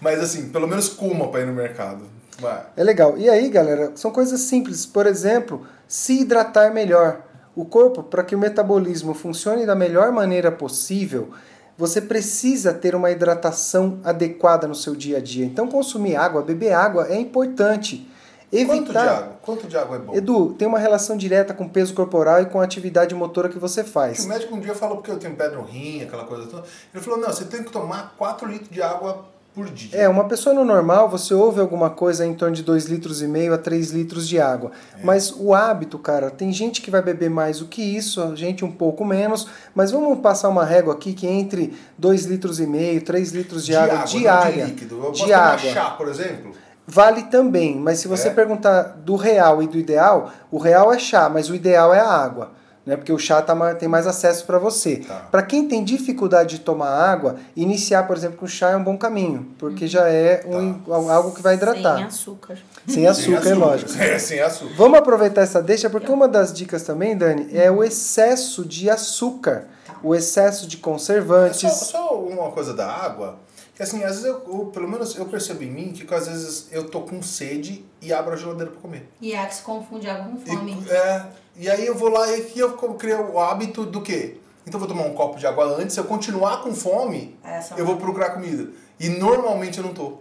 mas 0.00 0.20
assim, 0.20 0.48
pelo 0.48 0.66
menos 0.66 0.88
coma 0.88 1.28
para 1.28 1.40
ir 1.40 1.46
no 1.46 1.52
mercado. 1.52 2.04
Vai. 2.40 2.66
É 2.76 2.82
legal. 2.82 3.16
E 3.16 3.28
aí, 3.28 3.48
galera, 3.48 3.92
são 3.94 4.10
coisas 4.10 4.40
simples. 4.40 4.84
Por 4.86 5.06
exemplo, 5.06 5.66
se 5.86 6.20
hidratar 6.20 6.72
melhor. 6.72 7.22
O 7.54 7.64
corpo, 7.64 8.04
para 8.04 8.22
que 8.22 8.36
o 8.36 8.38
metabolismo 8.38 9.12
funcione 9.14 9.66
da 9.66 9.74
melhor 9.74 10.12
maneira 10.12 10.52
possível, 10.52 11.30
você 11.76 12.00
precisa 12.00 12.72
ter 12.72 12.94
uma 12.94 13.10
hidratação 13.10 14.00
adequada 14.04 14.68
no 14.68 14.74
seu 14.74 14.94
dia 14.94 15.18
a 15.18 15.20
dia. 15.20 15.44
Então, 15.44 15.66
consumir 15.66 16.14
água, 16.14 16.42
beber 16.42 16.72
água 16.72 17.08
é 17.08 17.16
importante. 17.16 18.07
Evitar... 18.50 18.76
Quanto 18.76 18.92
de 18.92 18.98
água? 18.98 19.38
Quanto 19.42 19.66
de 19.66 19.76
água 19.76 19.96
é 19.96 19.98
bom? 19.98 20.14
Edu, 20.14 20.54
tem 20.54 20.66
uma 20.66 20.78
relação 20.78 21.16
direta 21.16 21.52
com 21.52 21.64
o 21.64 21.68
peso 21.68 21.92
corporal 21.92 22.40
e 22.42 22.46
com 22.46 22.60
a 22.60 22.64
atividade 22.64 23.14
motora 23.14 23.48
que 23.48 23.58
você 23.58 23.84
faz. 23.84 24.20
Que 24.20 24.26
o 24.26 24.28
médico 24.28 24.54
um 24.54 24.60
dia 24.60 24.74
falou 24.74 24.96
porque 24.96 25.10
eu 25.10 25.18
tenho 25.18 25.34
pedra 25.34 25.58
no 25.58 25.64
rim, 25.64 26.02
aquela 26.02 26.24
coisa 26.24 26.46
toda. 26.46 26.64
Ele 26.94 27.02
falou: 27.02 27.18
não, 27.18 27.28
você 27.28 27.44
tem 27.44 27.62
que 27.62 27.70
tomar 27.70 28.14
4 28.16 28.48
litros 28.48 28.70
de 28.70 28.80
água 28.80 29.26
por 29.54 29.66
dia. 29.70 29.90
É, 29.98 30.08
uma 30.08 30.24
pessoa 30.24 30.54
no 30.54 30.64
normal, 30.64 31.10
você 31.10 31.34
ouve 31.34 31.60
alguma 31.60 31.90
coisa 31.90 32.24
em 32.24 32.32
torno 32.32 32.54
de 32.54 32.62
2 32.62 32.86
litros 32.86 33.20
e 33.20 33.26
meio 33.26 33.52
a 33.52 33.58
3 33.58 33.90
litros 33.90 34.26
de 34.26 34.40
água. 34.40 34.70
É. 34.96 35.04
Mas 35.04 35.34
o 35.36 35.52
hábito, 35.52 35.98
cara, 35.98 36.30
tem 36.30 36.52
gente 36.52 36.80
que 36.80 36.90
vai 36.90 37.02
beber 37.02 37.28
mais 37.28 37.58
do 37.58 37.66
que 37.66 37.82
isso, 37.82 38.34
gente 38.34 38.64
um 38.64 38.72
pouco 38.72 39.04
menos, 39.04 39.46
mas 39.74 39.90
vamos 39.90 40.20
passar 40.20 40.48
uma 40.48 40.64
régua 40.64 40.94
aqui 40.94 41.12
que 41.12 41.26
entre 41.26 41.76
2 41.98 42.24
litros 42.24 42.60
e 42.60 42.66
meio, 42.66 43.02
3 43.02 43.32
litros 43.32 43.66
de, 43.66 43.72
de 43.72 43.76
água, 43.76 43.94
água 43.94 44.06
diária. 44.06 44.64
De 44.64 44.70
líquido. 44.70 44.96
Eu 44.96 45.02
posso 45.10 45.26
de 45.26 45.32
água. 45.32 45.58
chá, 45.58 45.90
por 45.90 46.08
exemplo? 46.08 46.54
Vale 46.90 47.24
também, 47.24 47.76
mas 47.76 47.98
se 47.98 48.08
você 48.08 48.28
é. 48.28 48.30
perguntar 48.32 48.96
do 49.04 49.14
real 49.14 49.62
e 49.62 49.68
do 49.68 49.78
ideal, 49.78 50.32
o 50.50 50.58
real 50.58 50.92
é 50.92 50.98
chá, 50.98 51.28
mas 51.28 51.50
o 51.50 51.54
ideal 51.54 51.92
é 51.92 52.00
a 52.00 52.08
água 52.08 52.58
né? 52.88 52.96
Porque 52.96 53.12
o 53.12 53.18
chá 53.18 53.42
tá, 53.42 53.74
tem 53.74 53.86
mais 53.86 54.06
acesso 54.06 54.46
para 54.46 54.58
você. 54.58 54.96
Tá. 54.96 55.26
Para 55.30 55.42
quem 55.42 55.68
tem 55.68 55.84
dificuldade 55.84 56.56
de 56.56 56.62
tomar 56.62 56.88
água, 56.88 57.36
iniciar, 57.54 58.04
por 58.04 58.16
exemplo, 58.16 58.38
com 58.38 58.46
chá 58.46 58.70
é 58.70 58.76
um 58.76 58.82
bom 58.82 58.96
caminho, 58.96 59.46
porque 59.58 59.84
uhum. 59.84 59.90
já 59.90 60.08
é 60.08 60.42
um, 60.46 60.72
tá. 60.72 61.12
algo 61.12 61.32
que 61.32 61.42
vai 61.42 61.54
hidratar. 61.54 61.96
Sem 61.96 62.04
açúcar. 62.04 62.58
Sem 62.86 63.04
açúcar, 63.06 63.42
sem 63.42 63.52
é 63.52 63.54
lógico. 63.54 63.90
É, 64.00 64.18
sem 64.18 64.40
açúcar. 64.40 64.72
Vamos 64.74 64.98
aproveitar 64.98 65.42
essa 65.42 65.60
deixa, 65.60 65.90
porque 65.90 66.10
uma 66.10 66.26
das 66.26 66.50
dicas 66.50 66.82
também, 66.82 67.14
Dani, 67.14 67.48
é 67.52 67.70
o 67.70 67.84
excesso 67.84 68.64
de 68.64 68.88
açúcar, 68.88 69.66
tá. 69.86 69.96
o 70.02 70.14
excesso 70.14 70.66
de 70.66 70.78
conservantes. 70.78 71.62
É 71.62 71.68
só, 71.68 71.84
só 71.84 72.18
uma 72.18 72.50
coisa 72.52 72.72
da 72.72 72.90
água. 72.90 73.36
Que 73.78 73.84
assim, 73.84 74.02
às 74.02 74.16
vezes 74.16 74.24
eu, 74.24 74.42
eu, 74.44 74.66
pelo 74.74 74.88
menos 74.88 75.14
eu 75.14 75.24
percebo 75.26 75.62
em 75.62 75.70
mim 75.70 75.92
que 75.92 76.12
às 76.12 76.26
vezes 76.26 76.66
eu 76.72 76.90
tô 76.90 77.02
com 77.02 77.22
sede 77.22 77.84
e 78.02 78.12
abro 78.12 78.34
a 78.34 78.36
geladeira 78.36 78.72
para 78.72 78.80
comer. 78.80 79.08
E 79.20 79.32
é 79.32 79.46
que 79.46 79.54
se 79.54 79.62
confunde 79.62 80.10
água 80.10 80.32
com 80.32 80.38
fome. 80.40 80.84
E, 80.84 80.90
é, 80.90 81.26
e 81.56 81.70
aí 81.70 81.86
eu 81.86 81.94
vou 81.94 82.08
lá 82.08 82.26
e 82.36 82.58
eu 82.58 82.72
crio 82.72 83.30
o 83.34 83.38
hábito 83.38 83.86
do 83.86 84.00
quê? 84.02 84.38
Então 84.66 84.80
eu 84.80 84.84
vou 84.84 84.88
tomar 84.88 85.08
um 85.08 85.14
copo 85.14 85.38
de 85.38 85.46
água 85.46 85.80
antes, 85.80 85.94
se 85.94 86.00
eu 86.00 86.04
continuar 86.04 86.60
com 86.64 86.74
fome, 86.74 87.38
Essa 87.44 87.76
eu 87.76 87.86
vou 87.86 87.96
procurar 87.98 88.30
comida. 88.30 88.68
E 88.98 89.10
normalmente 89.10 89.78
eu 89.78 89.84
não 89.84 89.94
tô. 89.94 90.14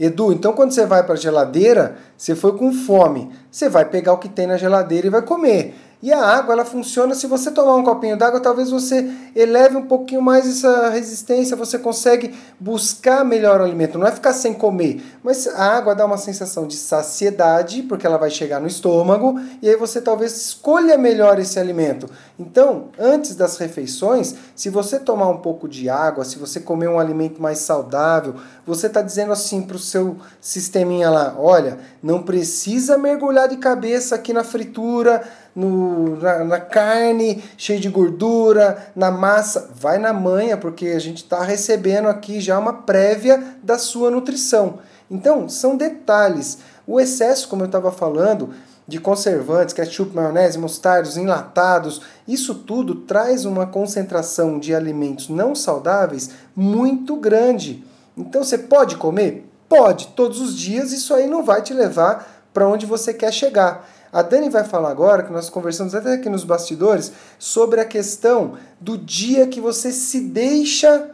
Edu, 0.00 0.32
então 0.32 0.54
quando 0.54 0.72
você 0.72 0.86
vai 0.86 1.04
para 1.04 1.12
a 1.12 1.18
geladeira, 1.18 1.98
você 2.16 2.34
foi 2.34 2.56
com 2.56 2.72
fome, 2.72 3.30
você 3.50 3.68
vai 3.68 3.84
pegar 3.84 4.14
o 4.14 4.18
que 4.18 4.28
tem 4.30 4.46
na 4.46 4.56
geladeira 4.56 5.06
e 5.06 5.10
vai 5.10 5.20
comer. 5.20 5.74
E 6.02 6.12
a 6.12 6.20
água, 6.20 6.52
ela 6.52 6.64
funciona, 6.64 7.14
se 7.14 7.26
você 7.26 7.50
tomar 7.50 7.74
um 7.74 7.82
copinho 7.82 8.18
d'água, 8.18 8.38
talvez 8.38 8.70
você 8.70 9.10
eleve 9.34 9.76
um 9.76 9.86
pouquinho 9.86 10.20
mais 10.20 10.46
essa 10.46 10.90
resistência, 10.90 11.56
você 11.56 11.78
consegue 11.78 12.34
buscar 12.60 13.24
melhor 13.24 13.60
o 13.60 13.64
alimento, 13.64 13.98
não 13.98 14.06
é 14.06 14.12
ficar 14.12 14.34
sem 14.34 14.52
comer, 14.52 15.02
mas 15.24 15.46
a 15.46 15.76
água 15.76 15.94
dá 15.94 16.04
uma 16.04 16.18
sensação 16.18 16.66
de 16.66 16.76
saciedade, 16.76 17.82
porque 17.82 18.06
ela 18.06 18.18
vai 18.18 18.30
chegar 18.30 18.60
no 18.60 18.66
estômago, 18.66 19.40
e 19.62 19.68
aí 19.70 19.76
você 19.76 20.00
talvez 20.00 20.36
escolha 20.36 20.98
melhor 20.98 21.38
esse 21.38 21.58
alimento. 21.58 22.10
Então, 22.38 22.88
antes 22.98 23.34
das 23.34 23.56
refeições, 23.56 24.34
se 24.54 24.68
você 24.68 24.98
tomar 24.98 25.30
um 25.30 25.38
pouco 25.38 25.66
de 25.66 25.88
água, 25.88 26.26
se 26.26 26.38
você 26.38 26.60
comer 26.60 26.88
um 26.88 26.98
alimento 26.98 27.40
mais 27.40 27.60
saudável, 27.60 28.34
você 28.66 28.86
está 28.86 29.00
dizendo 29.00 29.32
assim 29.32 29.62
para 29.62 29.76
o 29.76 29.80
seu 29.80 30.16
sisteminha 30.40 31.08
lá, 31.08 31.34
olha, 31.38 31.78
não 32.02 32.22
precisa 32.22 32.98
mergulhar 32.98 33.48
de 33.48 33.56
cabeça 33.56 34.14
aqui 34.14 34.34
na 34.34 34.44
fritura, 34.44 35.22
no, 35.56 36.16
na, 36.20 36.44
na, 36.44 36.60
carne 36.60 37.42
cheia 37.56 37.80
de 37.80 37.88
gordura, 37.88 38.92
na 38.94 39.10
massa. 39.10 39.70
Vai 39.74 39.98
na 39.98 40.12
manha, 40.12 40.58
porque 40.58 40.88
a 40.88 40.98
gente 40.98 41.24
está 41.24 41.42
recebendo 41.42 42.06
aqui 42.08 42.40
já 42.40 42.58
uma 42.58 42.74
prévia 42.74 43.42
da 43.62 43.78
sua 43.78 44.10
nutrição. 44.10 44.80
Então, 45.10 45.48
são 45.48 45.76
detalhes. 45.76 46.58
O 46.86 47.00
excesso, 47.00 47.48
como 47.48 47.62
eu 47.62 47.66
estava 47.66 47.90
falando, 47.90 48.50
de 48.86 49.00
conservantes, 49.00 49.74
ketchup, 49.74 50.14
maionese, 50.14 50.58
mostardas, 50.58 51.16
enlatados, 51.16 52.02
isso 52.28 52.54
tudo 52.54 52.94
traz 52.94 53.44
uma 53.44 53.66
concentração 53.66 54.58
de 54.58 54.74
alimentos 54.74 55.28
não 55.28 55.54
saudáveis 55.54 56.30
muito 56.54 57.16
grande. 57.16 57.84
Então 58.16 58.44
você 58.44 58.56
pode 58.56 58.96
comer? 58.96 59.48
Pode, 59.68 60.08
todos 60.08 60.40
os 60.40 60.56
dias, 60.56 60.92
isso 60.92 61.12
aí 61.12 61.26
não 61.26 61.42
vai 61.42 61.62
te 61.62 61.74
levar 61.74 62.46
para 62.54 62.68
onde 62.68 62.86
você 62.86 63.12
quer 63.12 63.32
chegar. 63.32 63.88
A 64.16 64.22
Dani 64.22 64.48
vai 64.48 64.64
falar 64.64 64.88
agora, 64.88 65.22
que 65.22 65.30
nós 65.30 65.50
conversamos 65.50 65.94
até 65.94 66.14
aqui 66.14 66.30
nos 66.30 66.42
bastidores, 66.42 67.12
sobre 67.38 67.82
a 67.82 67.84
questão 67.84 68.56
do 68.80 68.96
dia 68.96 69.46
que 69.46 69.60
você 69.60 69.92
se 69.92 70.22
deixa 70.22 71.10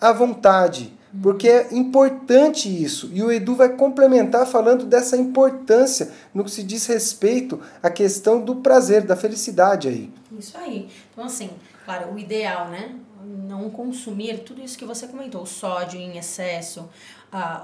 à 0.00 0.12
vontade. 0.12 0.92
Porque 1.22 1.48
é 1.48 1.68
importante 1.70 2.68
isso. 2.68 3.08
E 3.12 3.22
o 3.22 3.30
Edu 3.30 3.54
vai 3.54 3.68
complementar 3.76 4.44
falando 4.44 4.84
dessa 4.84 5.16
importância 5.16 6.10
no 6.34 6.42
que 6.42 6.50
se 6.50 6.64
diz 6.64 6.84
respeito 6.86 7.60
à 7.80 7.88
questão 7.88 8.40
do 8.40 8.56
prazer, 8.56 9.02
da 9.02 9.14
felicidade 9.14 9.86
aí. 9.86 10.12
Isso 10.36 10.58
aí. 10.58 10.88
Então, 11.12 11.24
assim, 11.24 11.48
claro, 11.84 12.12
o 12.12 12.18
ideal, 12.18 12.70
né? 12.70 12.96
Não 13.46 13.70
consumir 13.70 14.38
tudo 14.38 14.60
isso 14.60 14.76
que 14.76 14.84
você 14.84 15.06
comentou, 15.06 15.42
o 15.42 15.46
sódio 15.46 16.00
em 16.00 16.18
excesso, 16.18 16.88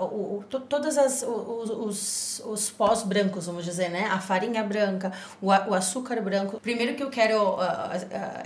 o, 0.00 0.38
o, 0.38 0.44
todas 0.48 0.96
as 0.96 1.22
os, 1.22 1.70
os, 1.70 2.42
os 2.46 2.70
pós 2.70 3.02
brancos 3.02 3.46
vamos 3.46 3.64
dizer 3.64 3.90
né? 3.90 4.06
A 4.06 4.18
farinha 4.18 4.64
branca 4.64 5.12
o, 5.42 5.48
o 5.48 5.74
açúcar 5.74 6.20
branco. 6.22 6.58
Primeiro 6.58 6.94
que 6.94 7.02
eu 7.02 7.10
quero 7.10 7.36
uh, 7.36 7.56
uh, 7.56 7.58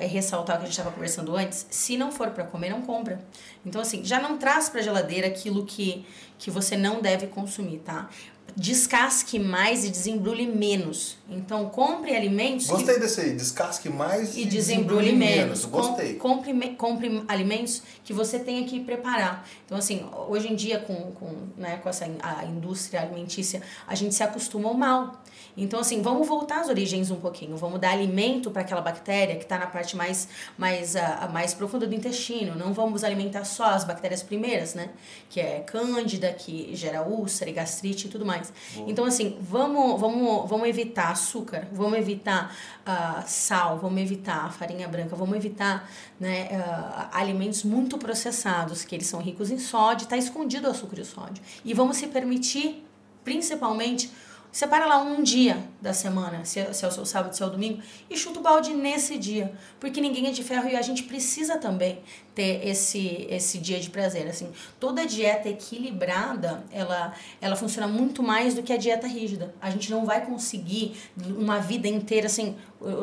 ressaltar 0.01 0.57
o 0.57 0.59
que 0.59 0.65
a 0.65 0.67
gente 0.67 0.79
estava 0.79 0.91
conversando 0.91 1.37
antes 1.37 1.65
se 1.71 1.97
não 1.97 2.11
for 2.11 2.31
para 2.31 2.45
comer 2.45 2.71
não 2.71 2.83
compra. 2.83 3.21
Então 3.65 3.81
assim 3.81 4.05
já 4.05 4.21
não 4.21 4.37
traz 4.37 4.69
para 4.69 4.83
geladeira 4.83 5.29
aquilo 5.29 5.65
que 5.65 6.05
que 6.39 6.51
você 6.51 6.77
não 6.77 7.01
deve 7.01 7.29
consumir 7.29 7.79
tá 7.79 8.09
descasque 8.57 9.39
mais 9.39 9.85
e 9.85 9.89
desembrulhe 9.89 10.47
menos. 10.47 11.17
Então, 11.29 11.69
compre 11.69 12.15
alimentos. 12.15 12.67
Gostei 12.67 12.95
que... 12.95 13.01
desse 13.01 13.21
aí, 13.21 13.33
descasque 13.35 13.89
mais 13.89 14.37
e, 14.37 14.43
e 14.43 14.45
desembrulhe, 14.45 15.13
desembrulhe 15.13 15.13
menos. 15.13 15.37
menos. 15.37 15.65
Gostei. 15.65 16.15
Compre, 16.15 16.53
compre 16.77 17.25
alimentos 17.29 17.83
que 18.05 18.13
você 18.13 18.39
tenha 18.39 18.65
que 18.67 18.81
preparar. 18.81 19.49
Então, 19.65 19.79
assim, 19.79 20.05
hoje 20.29 20.53
em 20.53 20.55
dia, 20.55 20.79
com, 20.81 20.95
com, 21.13 21.35
né, 21.57 21.79
com 21.83 21.89
essa 21.89 22.05
a 22.23 22.45
indústria 22.45 23.01
alimentícia, 23.01 23.63
a 23.87 23.95
gente 23.95 24.15
se 24.15 24.23
acostumou 24.23 24.75
mal. 24.75 25.23
Então, 25.57 25.81
assim, 25.81 26.01
vamos 26.01 26.27
voltar 26.27 26.61
às 26.61 26.69
origens 26.69 27.11
um 27.11 27.17
pouquinho. 27.17 27.57
Vamos 27.57 27.81
dar 27.81 27.91
alimento 27.91 28.51
para 28.51 28.63
aquela 28.63 28.81
bactéria 28.81 29.37
que 29.37 29.43
está 29.43 29.59
na 29.59 29.67
parte 29.67 29.97
mais, 29.97 30.29
mais, 30.57 30.97
a, 30.97 31.29
mais 31.29 31.53
profunda 31.53 31.87
do 31.87 31.95
intestino. 31.95 32.55
Não 32.57 32.73
vamos 32.73 33.05
alimentar 33.05 33.45
só 33.45 33.65
as 33.65 33.85
bactérias 33.85 34.23
primeiras, 34.23 34.75
né? 34.75 34.91
Que 35.29 35.41
é 35.41 35.61
cândida, 35.61 36.33
que 36.33 36.75
gera 36.75 37.03
úlcera 37.03 37.51
e 37.51 37.53
gastrite 37.53 38.07
e 38.07 38.11
tudo 38.11 38.25
mais. 38.25 38.53
Boa. 38.75 38.91
Então, 38.91 39.05
assim, 39.05 39.37
vamos, 39.41 40.01
vamos, 40.01 40.49
vamos 40.49 40.69
evitar 40.69 41.11
açúcar, 41.11 41.69
vamos 41.73 41.99
evitar 41.99 42.55
uh, 42.87 43.23
sal, 43.27 43.79
vamos 43.79 44.01
evitar 44.01 44.53
farinha 44.53 44.89
branca, 44.89 45.15
vamos 45.15 45.37
evitar 45.37 45.89
né, 46.19 46.49
uh, 46.51 47.09
alimentos 47.13 47.63
muito 47.63 47.99
processados, 47.99 48.85
que 48.85 48.95
eles 48.95 49.07
são 49.07 49.21
ricos 49.21 49.51
em 49.51 49.59
sódio, 49.59 50.05
está 50.05 50.17
escondido 50.17 50.69
o 50.69 50.71
açúcar 50.71 50.99
e 50.99 51.03
o 51.03 51.05
sódio. 51.05 51.43
E 51.65 51.75
vamos 51.75 51.99
se 51.99 52.07
permitir, 52.07 52.85
principalmente, 53.23 54.11
Separa 54.53 54.85
lá 54.85 54.99
um 54.99 55.23
dia 55.23 55.57
da 55.81 55.95
semana, 55.95 56.45
se 56.45 56.61
é, 56.61 56.71
se 56.75 56.85
é 56.85 56.89
o 56.89 56.93
seu 56.93 57.07
sábado, 57.07 57.35
se 57.35 57.43
é 57.43 57.47
o 57.47 57.49
domingo, 57.49 57.81
e 58.11 58.19
chuta 58.19 58.39
o 58.39 58.43
balde 58.43 58.75
nesse 58.75 59.17
dia. 59.17 59.51
Porque 59.81 59.99
ninguém 59.99 60.27
é 60.27 60.31
de 60.31 60.45
ferro 60.45 60.69
e 60.69 60.77
a 60.77 60.83
gente 60.83 61.05
precisa 61.05 61.57
também 61.57 62.01
ter 62.35 62.61
esse, 62.69 63.27
esse 63.31 63.57
dia 63.57 63.81
de 63.81 63.89
prazer. 63.89 64.29
Assim, 64.29 64.51
toda 64.79 65.07
dieta 65.07 65.49
equilibrada, 65.49 66.63
ela, 66.71 67.15
ela 67.41 67.57
funciona 67.57 67.89
muito 67.89 68.23
mais 68.23 68.53
do 68.53 68.63
que 68.63 68.75
a 68.75 68.77
dieta 68.77 69.07
rígida. 69.07 69.55
A 69.59 69.71
gente 69.71 69.91
não 69.91 70.05
vai 70.05 70.25
conseguir 70.27 70.97
uma 71.17 71.59
vida 71.59 71.89
inteira, 71.89 72.27
assim... 72.27 72.55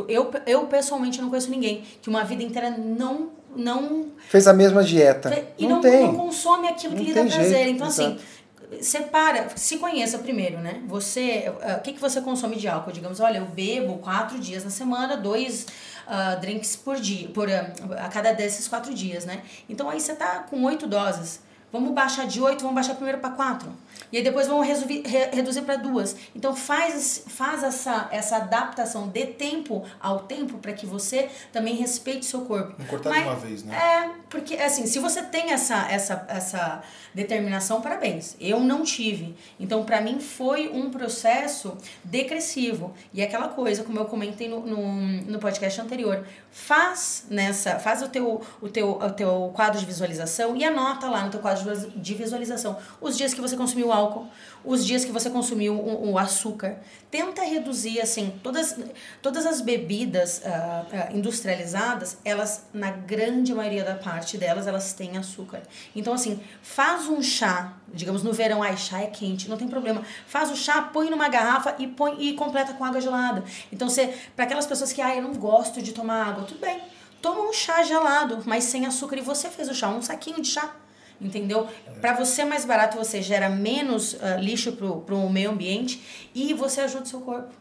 Eu, 0.08 0.30
eu 0.46 0.68
pessoalmente 0.68 1.20
não 1.20 1.30
conheço 1.30 1.50
ninguém 1.50 1.84
que 2.02 2.10
uma 2.10 2.24
vida 2.24 2.44
inteira 2.44 2.70
não 2.70 3.40
não 3.56 4.06
fez 4.28 4.48
a 4.48 4.54
mesma 4.54 4.84
dieta. 4.84 5.46
E 5.58 5.64
não, 5.64 5.76
não, 5.76 5.82
tem. 5.82 6.04
não 6.04 6.16
consome 6.16 6.68
aquilo 6.68 6.94
não 6.94 7.02
que 7.02 7.10
lhe 7.10 7.14
dá 7.14 7.26
prazer. 7.26 7.50
Jeito, 7.50 7.72
então, 7.72 7.88
assim, 7.88 8.04
exato. 8.04 8.22
assim, 8.22 8.39
separa, 8.82 9.50
se 9.56 9.78
conheça 9.78 10.20
primeiro, 10.20 10.60
né? 10.60 10.82
Você, 10.88 11.50
uh, 11.50 11.78
o 11.78 11.82
que, 11.82 11.94
que 11.94 12.00
você 12.00 12.22
consome 12.22 12.56
de 12.56 12.68
álcool? 12.68 12.92
Digamos, 12.92 13.20
olha, 13.20 13.40
eu 13.40 13.46
bebo 13.46 13.98
quatro 13.98 14.40
dias 14.40 14.64
na 14.64 14.70
semana, 14.70 15.18
dois 15.18 15.66
uh, 16.08 16.40
drinks 16.40 16.76
por 16.76 16.98
dia, 16.98 17.30
por, 17.30 17.48
uh, 17.48 17.54
a 17.98 18.10
cada 18.10 18.32
desses 18.34 18.68
quatro 18.68 18.94
dias, 18.94 19.26
né? 19.26 19.42
Então 19.68 19.90
aí 19.90 20.00
você 20.00 20.16
tá 20.16 20.46
com 20.50 20.64
oito 20.64 20.88
doses. 20.88 21.42
Vamos 21.72 21.94
baixar 21.94 22.26
de 22.26 22.42
oito, 22.42 22.62
vamos 22.62 22.76
baixar 22.76 22.96
primeiro 22.96 23.20
para 23.20 23.32
quatro. 23.32 23.72
E 24.12 24.18
aí 24.18 24.24
depois 24.24 24.48
vamos 24.48 24.68
re, 24.68 25.04
reduzir 25.32 25.62
para 25.62 25.76
duas. 25.76 26.16
Então 26.36 26.56
faz, 26.56 27.26
faz 27.28 27.64
essa, 27.64 28.08
essa 28.12 28.38
adaptação 28.38 29.08
de 29.08 29.26
tempo 29.26 29.84
ao 30.00 30.22
tempo 30.22 30.58
para 30.58 30.74
que 30.74 30.86
você 30.86 31.30
também 31.52 31.76
respeite 31.76 32.26
seu 32.26 32.42
corpo. 32.42 32.76
Não 32.78 32.86
cortar 32.88 33.10
Mas, 33.10 33.24
de 33.24 33.30
uma 33.30 33.36
vez, 33.36 33.64
né? 33.64 33.76
É, 33.76 34.10
porque 34.30 34.56
assim, 34.56 34.88
se 34.88 34.98
você 35.00 35.22
tem 35.22 35.52
essa, 35.52 35.88
essa, 35.92 36.26
essa 36.28 36.82
determinação, 37.14 37.82
parabéns. 37.82 38.36
Eu 38.40 38.60
não 38.60 38.84
tive. 38.84 39.36
Então 39.60 39.84
para 39.84 40.02
mim 40.02 40.20
foi 40.20 40.70
um 40.70 40.90
processo 40.90 41.78
decressivo. 42.04 42.94
E 43.14 43.22
é 43.22 43.26
aquela 43.26 43.50
coisa, 43.50 43.84
como 43.84 44.00
eu 44.00 44.06
comentei 44.06 44.48
no, 44.48 44.62
no, 44.62 44.94
no 44.94 45.40
podcast 45.40 45.80
anterior, 45.82 46.26
faz 46.52 47.26
nessa, 47.30 47.78
faz 47.78 48.02
o 48.02 48.08
teu, 48.08 48.42
o, 48.62 48.70
teu, 48.70 48.92
o 48.92 49.12
teu 49.12 49.52
quadro 49.54 49.80
de 49.80 49.86
visualização 49.86 50.56
e 50.56 50.64
anota 50.64 51.08
lá 51.08 51.24
no 51.24 51.32
teu 51.32 51.40
quadro 51.40 51.59
de 51.96 52.14
visualização 52.14 52.78
os 53.02 53.18
dias 53.18 53.34
que 53.34 53.42
você 53.42 53.56
consumiu 53.56 53.92
álcool, 53.92 54.28
os 54.64 54.86
dias 54.86 55.06
que 55.06 55.12
você 55.12 55.30
consumiu 55.30 55.74
o, 55.74 56.12
o 56.12 56.18
açúcar. 56.18 56.78
Tenta 57.10 57.44
reduzir, 57.44 58.00
assim, 58.02 58.34
todas, 58.44 58.78
todas 59.22 59.46
as 59.46 59.62
bebidas 59.62 60.40
uh, 60.40 61.16
industrializadas, 61.16 62.18
elas, 62.24 62.66
na 62.74 62.92
grande 62.92 63.54
maioria 63.54 63.84
da 63.84 63.96
parte 63.96 64.38
delas, 64.38 64.68
elas 64.68 64.94
têm 64.94 65.18
açúcar. 65.18 65.62
Então, 65.96 66.14
assim, 66.14 66.40
faz 66.62 67.08
um 67.08 67.22
chá, 67.22 67.74
digamos 67.94 68.22
no 68.22 68.32
verão, 68.34 68.62
ai, 68.62 68.78
chá 68.78 69.02
é 69.02 69.08
quente, 69.08 69.50
não 69.50 69.58
tem 69.58 69.68
problema. 69.68 70.04
Faz 70.28 70.52
o 70.52 70.56
chá, 70.56 70.82
põe 70.82 71.10
numa 71.10 71.30
garrafa 71.30 71.76
e 71.80 71.88
põe 71.88 72.16
e 72.20 72.34
completa 72.34 72.74
com 72.74 72.84
água 72.84 73.02
gelada. 73.02 73.44
Então, 73.72 73.90
você, 73.90 74.14
para 74.36 74.46
aquelas 74.46 74.68
pessoas 74.68 74.94
que, 74.94 75.02
ai, 75.02 75.18
eu 75.18 75.24
não 75.24 75.34
gosto 75.34 75.82
de 75.82 75.94
tomar 75.94 76.28
água, 76.28 76.44
tudo 76.44 76.60
bem. 76.60 76.80
Toma 77.22 77.42
um 77.42 77.54
chá 77.54 77.84
gelado, 77.84 78.44
mas 78.46 78.66
sem 78.66 78.86
açúcar. 78.86 79.18
E 79.18 79.22
você 79.22 79.50
fez 79.50 79.68
o 79.70 79.74
chá, 79.74 79.90
um 79.90 80.02
saquinho 80.02 80.42
de 80.42 80.48
chá 80.48 80.74
entendeu? 81.22 81.68
Para 82.02 82.14
você 82.14 82.42
é 82.42 82.46
mais 82.46 82.66
barato, 82.66 82.98
você 82.98 83.22
gera 83.22 83.50
menos 83.50 84.14
uh, 84.14 84.40
lixo 84.40 84.72
para 84.74 85.16
o 85.16 85.30
meio 85.30 85.52
ambiente 85.52 86.30
e 86.34 86.54
você 86.54 86.82
ajuda 86.82 87.04
o 87.04 87.08
seu 87.08 87.22
corpo. 87.22 87.60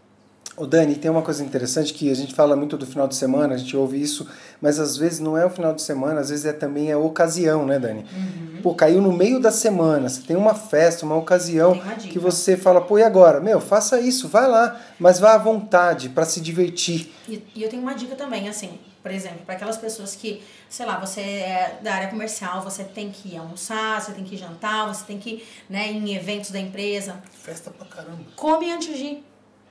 O 0.59 0.67
Dani, 0.67 0.97
tem 0.97 1.09
uma 1.09 1.23
coisa 1.23 1.45
interessante 1.45 1.95
que 1.95 2.11
a 2.11 2.15
gente 2.15 2.35
fala 2.35 2.57
muito 2.57 2.77
do 2.77 2.85
final 2.85 3.07
de 3.07 3.15
semana, 3.15 3.55
a 3.55 3.57
gente 3.57 3.77
ouve 3.77 4.03
isso, 4.03 4.27
mas 4.61 4.81
às 4.81 4.97
vezes 4.97 5.21
não 5.21 5.39
é 5.39 5.47
o 5.47 5.51
final 5.51 5.73
de 5.73 5.81
semana, 5.81 6.19
às 6.19 6.31
vezes 6.31 6.47
é 6.47 6.53
também 6.53 6.91
a 6.91 6.99
ocasião, 6.99 7.65
né, 7.65 7.79
Dani? 7.79 8.01
Uhum. 8.01 8.61
Pô, 8.61 8.75
caiu 8.75 9.01
no 9.01 9.13
meio 9.13 9.39
da 9.39 9.53
semana, 9.53 10.09
você 10.09 10.21
tem 10.23 10.35
uma 10.35 10.57
festa, 10.57 11.07
uma 11.07 11.15
ocasião 11.15 11.75
uma 11.75 11.95
que 11.95 12.19
você 12.19 12.57
fala, 12.57 12.81
pô, 12.81 12.99
e 12.99 13.05
agora? 13.05 13.39
Meu, 13.39 13.61
faça 13.61 14.01
isso, 14.01 14.27
vai 14.27 14.49
lá, 14.49 14.81
mas 14.99 15.21
vá 15.21 15.35
à 15.35 15.39
vontade 15.39 16.09
para 16.09 16.25
se 16.25 16.41
divertir. 16.41 17.13
E, 17.29 17.41
e 17.55 17.63
eu 17.63 17.69
tenho 17.69 17.83
uma 17.83 17.95
dica 17.95 18.17
também, 18.17 18.49
assim, 18.49 18.81
por 19.09 19.15
exemplo, 19.15 19.39
para 19.47 19.55
aquelas 19.55 19.79
pessoas 19.79 20.15
que, 20.15 20.43
sei 20.69 20.85
lá, 20.85 20.99
você 20.99 21.23
é 21.23 21.79
da 21.81 21.95
área 21.95 22.09
comercial, 22.09 22.61
você 22.61 22.85
tem 22.85 23.11
que 23.11 23.35
almoçar, 23.39 24.03
você 24.03 24.13
tem 24.13 24.23
que 24.23 24.37
jantar, 24.37 24.87
você 24.87 25.03
tem 25.07 25.19
que 25.19 25.31
ir 25.31 25.49
né, 25.67 25.91
em 25.91 26.15
eventos 26.15 26.51
da 26.51 26.61
empresa. 26.61 27.23
Festa 27.33 27.71
pra 27.71 27.87
caramba. 27.87 28.23
Come 28.37 28.71
antes 28.71 28.95
de 28.95 29.05
ir. 29.05 29.25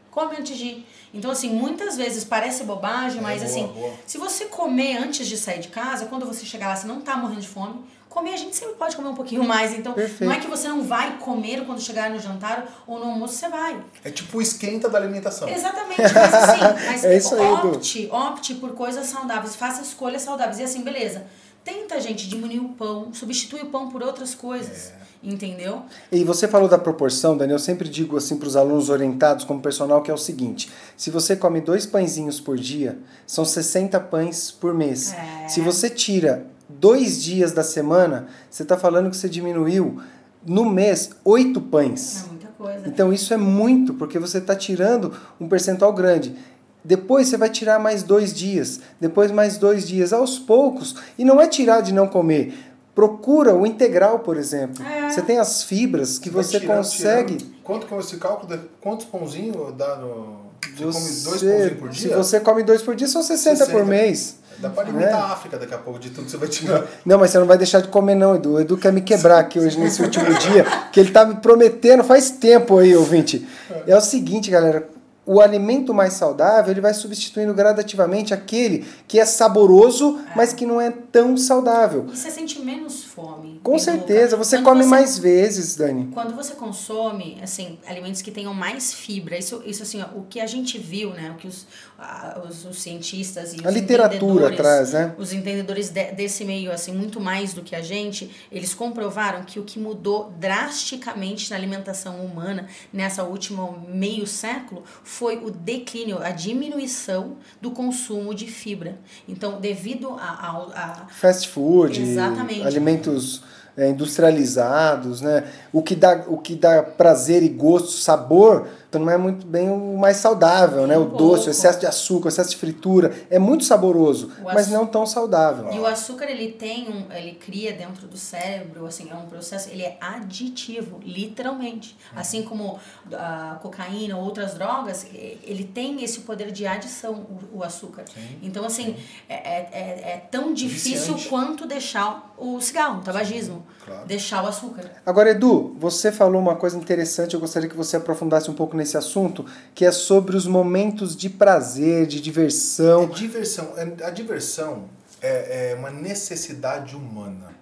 Come 0.09 0.37
antes 0.37 0.57
de 0.57 0.65
ir. 0.65 0.87
Então, 1.13 1.29
assim, 1.29 1.51
muitas 1.51 1.95
vezes 1.95 2.23
parece 2.23 2.63
bobagem, 2.63 3.19
é, 3.19 3.21
mas 3.21 3.43
boa, 3.43 3.51
assim, 3.51 3.67
boa. 3.67 3.93
se 4.07 4.17
você 4.17 4.45
comer 4.45 4.97
antes 4.97 5.27
de 5.27 5.37
sair 5.37 5.59
de 5.59 5.67
casa, 5.67 6.07
quando 6.07 6.25
você 6.25 6.43
chegar 6.43 6.69
lá, 6.69 6.75
você 6.75 6.87
não 6.87 7.01
tá 7.01 7.15
morrendo 7.15 7.41
de 7.41 7.47
fome, 7.47 7.85
comer 8.09 8.33
a 8.33 8.37
gente 8.37 8.55
sempre 8.55 8.75
pode 8.75 8.95
comer 8.95 9.09
um 9.09 9.15
pouquinho 9.15 9.43
mais. 9.43 9.73
Então, 9.73 9.93
Perfeito. 9.93 10.25
não 10.25 10.31
é 10.31 10.39
que 10.39 10.47
você 10.47 10.67
não 10.67 10.83
vai 10.83 11.17
comer 11.17 11.65
quando 11.65 11.81
chegar 11.81 12.09
no 12.09 12.19
jantar 12.19 12.83
ou 12.87 12.99
no 12.99 13.05
almoço, 13.05 13.35
você 13.35 13.49
vai. 13.49 13.79
É 14.03 14.09
tipo 14.09 14.37
o 14.37 14.41
esquenta 14.41 14.89
da 14.89 14.97
alimentação. 14.97 15.47
Exatamente, 15.47 16.01
mas 16.01 16.33
assim, 16.33 16.61
mas 16.87 17.03
é 17.03 17.17
isso 17.17 17.35
aí, 17.35 17.41
opte, 17.41 18.09
opte 18.11 18.55
por 18.55 18.71
coisas 18.71 19.07
saudáveis, 19.07 19.55
faça 19.55 19.81
escolhas 19.81 20.21
saudáveis. 20.21 20.59
E 20.59 20.63
assim, 20.63 20.81
beleza. 20.81 21.25
Tenta, 21.63 21.99
gente, 21.99 22.27
diminuir 22.29 22.59
o 22.59 22.69
pão, 22.69 23.13
substitui 23.13 23.61
o 23.61 23.65
pão 23.65 23.89
por 23.89 24.01
outras 24.01 24.33
coisas. 24.33 24.91
É. 25.03 25.07
Entendeu? 25.21 25.81
E 26.11 26.23
você 26.23 26.47
falou 26.47 26.69
da 26.69 26.77
proporção, 26.77 27.35
Daniel. 27.35 27.55
Eu 27.55 27.59
sempre 27.59 27.89
digo 27.89 28.15
assim 28.17 28.37
para 28.37 28.47
os 28.47 28.55
alunos 28.55 28.89
orientados 28.89 29.43
como 29.43 29.59
personal 29.59 30.01
que 30.01 30.11
é 30.11 30.13
o 30.13 30.17
seguinte: 30.17 30.71
se 30.95 31.09
você 31.09 31.35
come 31.35 31.59
dois 31.59 31.85
pãezinhos 31.85 32.39
por 32.39 32.55
dia, 32.55 32.99
são 33.25 33.43
60 33.43 33.99
pães 34.01 34.51
por 34.51 34.73
mês. 34.75 35.13
É. 35.13 35.47
Se 35.47 35.59
você 35.59 35.89
tira 35.89 36.45
dois 36.79 37.21
dias 37.21 37.51
da 37.51 37.63
semana, 37.63 38.27
você 38.49 38.63
está 38.63 38.77
falando 38.77 39.09
que 39.09 39.17
você 39.17 39.27
diminuiu 39.29 39.99
no 40.45 40.65
mês 40.69 41.11
oito 41.25 41.59
pães. 41.61 42.23
É 42.25 42.27
muita 42.29 42.47
coisa. 42.57 42.87
Então 42.87 43.11
isso 43.13 43.33
é 43.33 43.37
muito, 43.37 43.93
porque 43.93 44.17
você 44.19 44.37
está 44.37 44.55
tirando 44.55 45.13
um 45.39 45.47
percentual 45.47 45.91
grande. 45.93 46.35
Depois 46.83 47.27
você 47.27 47.35
vai 47.37 47.49
tirar 47.49 47.79
mais 47.79 48.01
dois 48.03 48.33
dias, 48.33 48.79
depois 48.99 49.29
mais 49.31 49.57
dois 49.57 49.85
dias, 49.87 50.13
aos 50.13 50.39
poucos. 50.39 50.95
E 51.17 51.25
não 51.25 51.41
é 51.41 51.47
tirar 51.47 51.81
de 51.81 51.93
não 51.93 52.07
comer. 52.07 52.53
Procura 52.95 53.53
o 53.53 53.65
integral, 53.67 54.19
por 54.19 54.37
exemplo. 54.37 54.83
É. 54.85 55.09
Você 55.09 55.21
tem 55.21 55.37
as 55.37 55.63
fibras 55.63 56.17
que 56.17 56.29
Vai 56.29 56.43
você 56.43 56.59
tirando, 56.59 56.77
consegue. 56.77 57.35
tirando. 57.35 57.55
Quanto 57.63 57.85
que 57.87 57.93
esse 57.95 58.17
cálculo? 58.17 58.55
de- 58.57 58.63
Quantos 58.81 59.05
pãozinhos 59.05 59.73
dá 59.77 59.97
no. 59.97 60.47
Você, 60.77 60.79
come 60.79 60.91
dois 60.93 61.41
Você, 61.41 61.45
pãozinhos 61.45 61.79
por 61.79 61.93
se 61.93 61.99
dia? 62.07 62.17
você 62.17 62.39
come 62.39 62.63
dois 62.63 62.81
por 62.81 62.95
dia, 62.95 63.07
são 63.07 63.21
60, 63.21 63.65
por 63.65 63.71
60. 63.81 63.85
mês. 63.85 64.39
Dá 64.59 64.69
pra 64.69 64.83
alimentar 64.83 65.09
É. 65.09 65.13
a 65.13 65.25
África 65.25 65.57
daqui 65.57 65.73
a 65.73 65.77
pouco 65.77 65.99
de 65.99 66.09
tudo 66.09 66.25
que 66.25 66.31
você 66.31 66.37
vai 66.37 66.47
tirar. 66.47 66.83
Não, 67.05 67.19
mas 67.19 67.29
você 67.31 67.39
não 67.39 67.45
vai 67.45 67.57
deixar 67.57 67.81
de 67.81 67.87
comer, 67.89 68.15
não, 68.15 68.35
Edu. 68.35 68.53
O 68.53 68.59
Edu 68.59 68.77
quer 68.77 68.91
me 68.91 69.01
quebrar 69.01 69.39
aqui 69.39 69.59
hoje 69.59 69.79
nesse 69.79 70.01
último 70.01 70.33
dia, 70.33 70.65
que 70.91 70.99
ele 70.99 71.11
tá 71.11 71.25
me 71.25 71.35
prometendo 71.35 72.03
faz 72.03 72.29
tempo 72.31 72.77
aí, 72.79 72.95
ouvinte. 72.95 73.47
É 73.85 73.95
o 73.95 74.01
seguinte, 74.01 74.49
galera. 74.49 74.87
O 75.27 75.41
alimento 75.41 75.93
mais 75.93 76.13
saudável, 76.13 76.71
ele 76.71 76.79
vai 76.79 76.93
substituindo 76.93 77.53
gradativamente 77.53 78.33
aquele 78.33 78.85
que 79.07 79.19
é 79.19 79.25
saboroso, 79.25 80.19
mas 80.33 80.53
que 80.53 80.65
não 80.65 80.79
é 80.79 80.89
tão 80.89 81.35
saudável. 81.35 82.05
E 82.11 82.15
você 82.17 82.31
sente 82.31 82.61
menos 82.61 83.03
fome. 83.03 83.59
Com 83.61 83.77
certeza, 83.77 84.37
você 84.37 84.57
Quando 84.57 84.65
come 84.65 84.85
mais 84.85 85.19
vezes, 85.19 85.75
Dani. 85.75 86.09
Quando 86.13 86.33
você 86.33 86.53
consome, 86.55 87.37
assim, 87.43 87.77
alimentos 87.85 88.21
que 88.21 88.31
tenham 88.31 88.53
mais 88.53 88.93
fibra, 88.93 89.37
isso, 89.37 89.61
isso 89.65 89.83
assim, 89.83 90.01
ó, 90.01 90.17
o 90.17 90.23
que 90.29 90.39
a 90.39 90.47
gente 90.47 90.77
viu, 90.77 91.09
né, 91.09 91.31
o 91.31 91.35
que 91.35 91.47
os, 91.47 91.67
ah, 91.99 92.41
os, 92.47 92.63
os 92.63 92.81
cientistas 92.81 93.51
e 93.53 93.57
os 93.57 93.65
A 93.65 93.69
literatura 93.69 94.55
traz, 94.55 94.93
né? 94.93 95.13
os 95.17 95.33
entendedores 95.33 95.89
de- 95.89 96.11
desse 96.13 96.45
meio, 96.45 96.71
assim, 96.71 96.93
muito 96.93 97.19
mais 97.19 97.53
do 97.53 97.61
que 97.61 97.75
a 97.75 97.81
gente, 97.81 98.31
eles 98.49 98.73
comprovaram 98.73 99.43
que 99.43 99.59
o 99.59 99.63
que 99.63 99.77
mudou 99.77 100.31
drasticamente 100.39 101.49
na 101.51 101.57
alimentação 101.57 102.23
humana 102.23 102.67
nessa 102.93 103.23
última 103.23 103.69
meio 103.89 104.25
século 104.25 104.83
foi 105.17 105.37
o 105.43 105.49
declínio, 105.49 106.19
a 106.21 106.29
diminuição 106.29 107.37
do 107.59 107.71
consumo 107.71 108.35
de 108.35 108.45
fibra. 108.45 108.99
Então, 109.27 109.59
devido 109.59 110.11
a, 110.11 110.47
ao- 110.47 110.71
a, 110.75 111.07
Fast 111.09 111.49
food, 111.49 111.99
Exatamente. 111.99 112.61
alimentos 112.61 113.41
é, 113.75 113.89
industrializados, 113.89 115.21
né? 115.21 115.43
O 115.73 115.81
que 115.81 115.95
dá, 115.95 116.23
o 116.27 116.37
que 116.37 116.55
dá 116.55 116.83
prazer 116.83 117.41
e 117.41 117.49
gosto, 117.49 117.91
sabor, 117.91 118.67
então 118.89 119.01
não 119.01 119.11
é 119.11 119.17
muito 119.17 119.45
bem 119.45 119.69
o 119.69 119.97
mais 119.97 120.17
saudável, 120.17 120.87
né? 120.87 120.97
O 120.97 121.01
Um 121.01 121.09
doce, 121.09 121.17
o 121.17 121.19
pouco. 121.45 121.49
excesso 121.49 121.79
de 121.79 121.85
açúcar, 121.85 122.25
o 122.25 122.29
excesso 122.29 122.49
de 122.51 122.57
fritura, 122.57 123.13
é 123.29 123.37
muito 123.37 123.63
saboroso, 123.65 124.31
O 124.41 124.45
mas 124.45 124.69
não 124.69 124.85
tão 124.87 125.05
saudável. 125.05 125.71
E 125.71 125.79
o 125.79 125.85
açúcar, 125.85 126.25
ele 126.29 126.51
tem 126.53 126.87
um, 126.89 127.11
ele 127.11 127.33
cria 127.33 127.73
dentro 127.73 128.07
do 128.07 128.17
cérebro, 128.17 128.85
assim, 128.85 129.09
é 129.11 129.15
um 129.15 129.25
processo, 129.25 129.69
ele 129.69 129.83
é 129.83 129.97
aditivo, 129.99 130.99
literalmente. 131.03 131.97
Assim 132.15 132.43
como 132.43 132.79
a 133.13 133.57
cocaína 133.61 134.15
ou 134.17 134.23
outras 134.23 134.53
drogas, 134.53 135.05
ele 135.13 135.63
tem 135.65 136.03
esse 136.03 136.21
poder 136.21 136.51
de 136.51 136.65
adição, 136.65 137.25
o, 137.53 137.63
açúcar. 137.63 138.05
Então, 138.41 138.63
assim, 138.65 138.95
é, 139.27 139.33
é, 139.35 139.69
é- 139.71 140.11
é 140.13 140.17
tão 140.31 140.53
difícil 140.53 141.15
Viciante. 141.15 141.27
quanto 141.27 141.65
deixar 141.67 142.33
o 142.37 142.61
cigarro, 142.61 142.99
o 142.99 143.01
tabagismo. 143.01 143.65
claro. 143.83 144.05
Deixar 144.05 144.43
o 144.43 144.47
açúcar. 144.47 144.83
Agora, 145.05 145.31
Edu, 145.31 145.75
você 145.79 146.11
falou 146.11 146.39
uma 146.41 146.55
coisa 146.55 146.77
interessante, 146.77 147.33
eu 147.33 147.39
gostaria 147.39 147.67
que 147.67 147.75
você 147.75 147.97
aprofundasse 147.97 148.49
um 148.49 148.53
pouco 148.53 148.76
nesse 148.77 148.95
assunto, 148.95 149.45
que 149.75 149.83
é 149.85 149.91
sobre 149.91 150.37
os 150.37 150.47
momentos 150.47 151.15
de 151.15 151.29
prazer, 151.29 152.05
de 152.07 152.19
É 152.19 152.21
diversão. 152.21 153.07
diversão. 153.07 153.73
É- 153.75 154.05
A 154.05 154.09
diversão 154.09 154.85
é, 155.21 155.71
é 155.71 155.75
uma 155.75 155.89
necessidade 155.89 156.95
humana. 156.95 157.55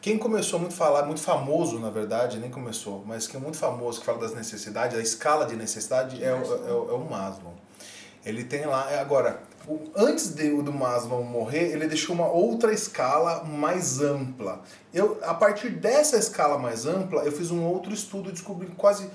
Quem 0.00 0.18
começou 0.18 0.58
muito 0.58 0.72
a 0.72 0.76
falar, 0.76 1.04
muito 1.04 1.20
famoso, 1.20 1.78
na 1.78 1.90
verdade, 1.90 2.38
nem 2.38 2.50
começou, 2.50 3.04
mas 3.06 3.26
que 3.28 3.36
é 3.36 3.40
muito 3.40 3.56
famoso, 3.56 4.00
que 4.00 4.06
fala 4.06 4.18
das 4.18 4.34
necessidades, 4.34 4.96
a 4.98 5.00
escala 5.02 5.46
de 5.46 5.54
necessidade 5.54 6.22
é, 6.22 6.26
é, 6.28 6.32
o- 6.34 6.90
é 6.90 6.94
o 6.94 7.06
Maslow. 7.08 7.54
Ele 8.24 8.42
tem 8.44 8.64
lá, 8.66 8.90
é, 8.90 8.98
agora, 9.00 9.40
antes 9.96 10.28
de, 10.34 10.50
do 10.62 10.72
Maslow 10.72 11.22
morrer, 11.24 11.70
ele 11.72 11.86
deixou 11.86 12.14
uma 12.16 12.28
outra 12.28 12.72
escala 12.72 13.44
mais 13.44 14.00
ampla. 14.00 14.60
Eu, 14.94 15.18
a 15.22 15.34
partir 15.34 15.70
dessa 15.70 16.16
escala 16.16 16.58
mais 16.58 16.84
ampla, 16.86 17.22
eu 17.22 17.32
fiz 17.32 17.50
um 17.52 17.64
outro 17.64 17.92
estudo 17.92 18.28
e 18.28 18.32
descobri 18.32 18.68
quase, 18.76 19.08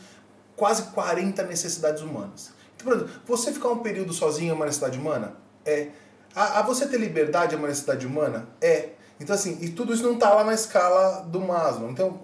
quase 0.58 0.84
40 0.92 1.44
necessidades 1.44 2.02
humanas. 2.02 2.52
Então, 2.76 2.86
por 2.88 2.96
exemplo, 2.98 3.14
você 3.26 3.54
ficar 3.54 3.70
um 3.70 3.80
período 3.80 4.12
sozinho 4.12 4.52
é 4.52 4.54
uma 4.54 4.66
necessidade 4.66 4.98
humana? 5.00 5.36
É. 5.66 5.88
A, 6.36 6.60
a 6.60 6.62
você 6.64 6.86
ter 6.86 6.98
liberdade 7.00 7.56
é 7.56 7.58
uma 7.58 7.68
necessidade 7.70 8.06
humana? 8.06 8.46
É. 8.60 8.90
Então, 9.20 9.34
assim, 9.34 9.58
e 9.62 9.70
tudo 9.70 9.94
isso 9.94 10.04
não 10.04 10.16
está 10.16 10.34
lá 10.34 10.44
na 10.44 10.54
escala 10.54 11.22
do 11.22 11.40
Maslow. 11.40 11.90
Então, 11.90 12.22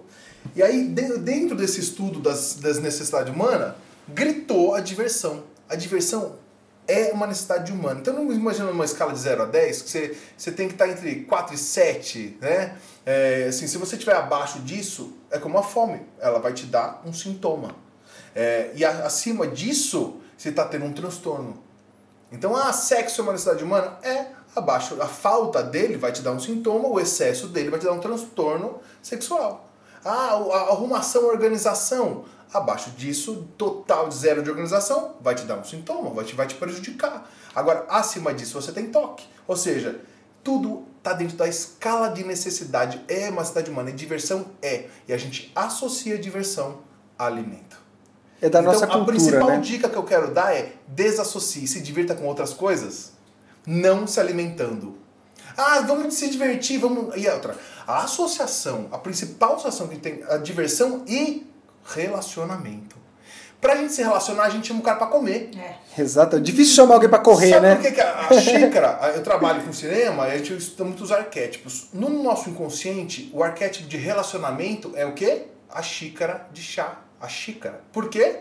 e 0.54 0.62
aí, 0.62 0.86
de- 0.88 1.18
dentro 1.18 1.56
desse 1.56 1.80
estudo 1.80 2.20
das, 2.20 2.56
das 2.56 2.78
necessidades 2.78 3.32
humanas, 3.32 3.74
gritou 4.08 4.74
a 4.74 4.80
diversão. 4.80 5.44
A 5.68 5.74
diversão 5.74 6.36
é 6.86 7.10
uma 7.12 7.26
necessidade 7.26 7.72
humana. 7.72 8.00
Então, 8.00 8.12
não 8.14 8.30
imagina 8.32 8.70
uma 8.70 8.84
escala 8.84 9.12
de 9.12 9.18
0 9.18 9.42
a 9.44 9.46
10, 9.46 9.82
que 9.82 9.90
você, 9.90 10.16
você 10.36 10.52
tem 10.52 10.68
que 10.68 10.74
estar 10.74 10.86
entre 10.88 11.22
4 11.22 11.54
e 11.54 11.58
7, 11.58 12.36
né? 12.40 12.76
É, 13.06 13.46
assim, 13.48 13.66
se 13.66 13.78
você 13.78 13.96
estiver 13.96 14.14
abaixo 14.16 14.60
disso, 14.60 15.14
é 15.30 15.38
como 15.38 15.58
a 15.58 15.62
fome. 15.62 16.02
Ela 16.20 16.38
vai 16.38 16.52
te 16.52 16.66
dar 16.66 17.02
um 17.04 17.12
sintoma. 17.12 17.74
É, 18.34 18.70
e 18.74 18.84
a- 18.84 19.06
acima 19.06 19.46
disso, 19.46 20.16
você 20.36 20.48
está 20.48 20.64
tendo 20.64 20.84
um 20.84 20.92
transtorno. 20.92 21.62
Então, 22.32 22.56
ah, 22.56 22.72
sexo 22.72 23.20
é 23.20 23.22
uma 23.24 23.32
necessidade 23.32 23.62
humana? 23.62 23.96
É. 24.02 24.26
Abaixo, 24.56 25.00
a 25.00 25.06
falta 25.06 25.62
dele 25.62 25.96
vai 25.96 26.12
te 26.12 26.22
dar 26.22 26.32
um 26.32 26.38
sintoma, 26.40 26.88
o 26.88 27.00
excesso 27.00 27.48
dele 27.48 27.70
vai 27.70 27.78
te 27.78 27.86
dar 27.86 27.92
um 27.92 27.98
transtorno 28.00 28.80
sexual. 29.02 29.68
Ah, 30.04 30.30
a 30.34 30.60
arrumação, 30.72 31.24
a 31.24 31.32
organização. 31.32 32.24
Abaixo 32.52 32.90
disso, 32.92 33.48
total 33.58 34.08
de 34.08 34.14
zero 34.14 34.40
de 34.42 34.48
organização, 34.50 35.16
vai 35.20 35.34
te 35.34 35.42
dar 35.44 35.56
um 35.56 35.64
sintoma, 35.64 36.10
vai 36.10 36.24
te, 36.24 36.36
vai 36.36 36.46
te 36.46 36.54
prejudicar. 36.54 37.28
Agora, 37.52 37.84
acima 37.88 38.32
disso, 38.32 38.60
você 38.60 38.70
tem 38.70 38.90
toque. 38.92 39.26
Ou 39.48 39.56
seja, 39.56 40.00
tudo 40.42 40.84
está 40.98 41.12
dentro 41.14 41.36
da 41.36 41.48
escala 41.48 42.08
de 42.08 42.22
necessidade. 42.22 43.02
É 43.08 43.28
uma 43.28 43.40
necessidade 43.40 43.70
humana. 43.70 43.90
E 43.90 43.92
diversão 43.92 44.46
é. 44.62 44.86
E 45.08 45.12
a 45.12 45.16
gente 45.16 45.50
associa 45.54 46.16
diversão 46.16 46.78
a 47.18 47.26
alimento. 47.26 47.73
É 48.44 48.50
da 48.50 48.60
então, 48.60 48.72
nossa 48.72 48.84
a 48.84 48.88
cultura, 48.88 49.06
principal 49.16 49.48
né? 49.48 49.58
dica 49.58 49.88
que 49.88 49.96
eu 49.96 50.02
quero 50.02 50.30
dar 50.32 50.54
é 50.54 50.72
desassocie, 50.88 51.66
se 51.66 51.80
divirta 51.80 52.14
com 52.14 52.26
outras 52.26 52.52
coisas, 52.52 53.12
não 53.66 54.06
se 54.06 54.20
alimentando. 54.20 54.98
Ah, 55.56 55.80
vamos 55.80 56.14
se 56.14 56.28
divertir, 56.28 56.78
vamos. 56.78 57.14
E 57.16 57.26
outra, 57.28 57.56
a 57.86 58.04
associação, 58.04 58.88
a 58.92 58.98
principal 58.98 59.52
associação 59.54 59.88
que 59.88 59.96
tem 59.96 60.22
a 60.28 60.36
diversão 60.36 61.04
e 61.06 61.46
relacionamento. 61.86 62.96
Pra 63.60 63.76
gente 63.76 63.94
se 63.94 64.02
relacionar, 64.02 64.42
a 64.44 64.50
gente 64.50 64.68
chama 64.68 64.80
o 64.80 64.82
cara 64.82 64.98
pra 64.98 65.06
comer. 65.06 65.48
É. 65.56 66.02
Exato. 66.02 66.36
É 66.36 66.40
difícil 66.40 66.74
chamar 66.74 66.94
alguém 66.96 67.08
pra 67.08 67.18
correr, 67.18 67.48
Sabe 67.50 67.66
né? 67.66 67.76
por 67.76 67.92
que, 67.94 67.98
a, 68.00 68.26
a 68.28 68.32
xícara, 68.40 68.98
a- 69.00 69.08
eu 69.10 69.22
trabalho 69.22 69.62
com 69.64 69.72
cinema 69.72 70.28
e 70.28 70.32
a 70.32 70.36
gente 70.36 70.54
estuda 70.54 70.84
muitos 70.84 71.10
arquétipos. 71.10 71.88
No 71.94 72.10
nosso 72.10 72.50
inconsciente, 72.50 73.30
o 73.32 73.42
arquétipo 73.42 73.88
de 73.88 73.96
relacionamento 73.96 74.92
é 74.96 75.06
o 75.06 75.14
quê? 75.14 75.44
A 75.70 75.80
xícara 75.82 76.46
de 76.52 76.60
chá. 76.62 76.98
A 77.24 77.28
xícara. 77.28 77.80
Por 77.92 78.08
quê? 78.08 78.40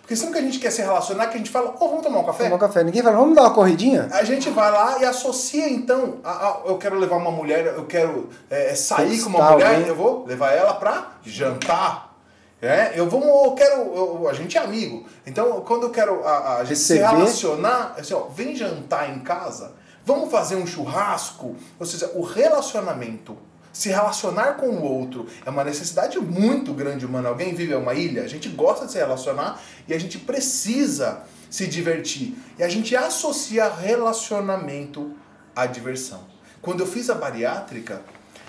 Porque 0.00 0.14
sempre 0.16 0.34
que 0.34 0.38
a 0.38 0.42
gente 0.42 0.58
quer 0.60 0.70
se 0.70 0.80
relacionar, 0.80 1.26
que 1.26 1.34
a 1.34 1.38
gente 1.38 1.50
fala, 1.50 1.74
oh, 1.80 1.88
vamos 1.88 2.02
tomar 2.04 2.20
um 2.20 2.24
café? 2.24 2.44
Tomar 2.44 2.56
um 2.56 2.58
café. 2.58 2.84
Ninguém 2.84 3.02
fala, 3.02 3.16
vamos 3.16 3.34
dar 3.34 3.42
uma 3.42 3.54
corridinha? 3.54 4.08
A 4.12 4.22
gente 4.24 4.48
vai 4.50 4.70
lá 4.70 4.98
e 5.00 5.04
associa, 5.04 5.68
então, 5.68 6.18
a- 6.22 6.30
a- 6.30 6.60
eu 6.66 6.78
quero 6.78 6.98
levar 6.98 7.16
uma 7.16 7.30
mulher, 7.30 7.66
eu 7.66 7.84
quero 7.86 8.28
é, 8.50 8.74
sair 8.74 9.20
com 9.22 9.28
uma 9.28 9.50
mulher, 9.52 9.66
alguém. 9.74 9.86
eu 9.88 9.94
vou 9.96 10.24
levar 10.26 10.52
ela 10.52 10.74
pra 10.74 11.12
jantar. 11.24 12.12
É, 12.60 12.92
eu 12.94 13.08
vou, 13.08 13.44
eu 13.46 13.52
quero, 13.52 13.80
eu- 13.94 14.28
a 14.28 14.32
gente 14.32 14.56
é 14.56 14.60
amigo. 14.60 15.04
Então, 15.26 15.60
quando 15.62 15.84
eu 15.84 15.90
quero 15.90 16.24
a, 16.24 16.58
a 16.58 16.64
gente 16.64 16.78
se 16.78 16.94
relacionar, 16.98 17.94
assim, 17.98 18.14
ó, 18.14 18.20
vem 18.28 18.54
jantar 18.54 19.10
em 19.10 19.18
casa, 19.18 19.72
vamos 20.04 20.30
fazer 20.30 20.54
um 20.56 20.66
churrasco. 20.66 21.56
Ou 21.80 21.84
seja, 21.86 22.10
o 22.14 22.22
relacionamento, 22.22 23.36
se 23.72 23.88
relacionar 23.88 24.54
com 24.54 24.66
o 24.68 24.82
outro, 24.82 25.26
é 25.44 25.50
uma 25.50 25.64
necessidade 25.64 26.18
muito 26.18 26.74
grande 26.74 27.06
humana. 27.06 27.30
Alguém 27.30 27.54
vive 27.54 27.72
em 27.72 27.76
uma 27.76 27.94
ilha, 27.94 28.22
a 28.22 28.28
gente 28.28 28.48
gosta 28.50 28.86
de 28.86 28.92
se 28.92 28.98
relacionar 28.98 29.60
e 29.88 29.94
a 29.94 29.98
gente 29.98 30.18
precisa 30.18 31.22
se 31.48 31.66
divertir. 31.66 32.36
E 32.58 32.62
a 32.62 32.68
gente 32.68 32.94
associa 32.94 33.72
relacionamento 33.72 35.12
à 35.56 35.66
diversão. 35.66 36.20
Quando 36.60 36.80
eu 36.80 36.86
fiz 36.86 37.08
a 37.08 37.14
bariátrica, 37.14 38.02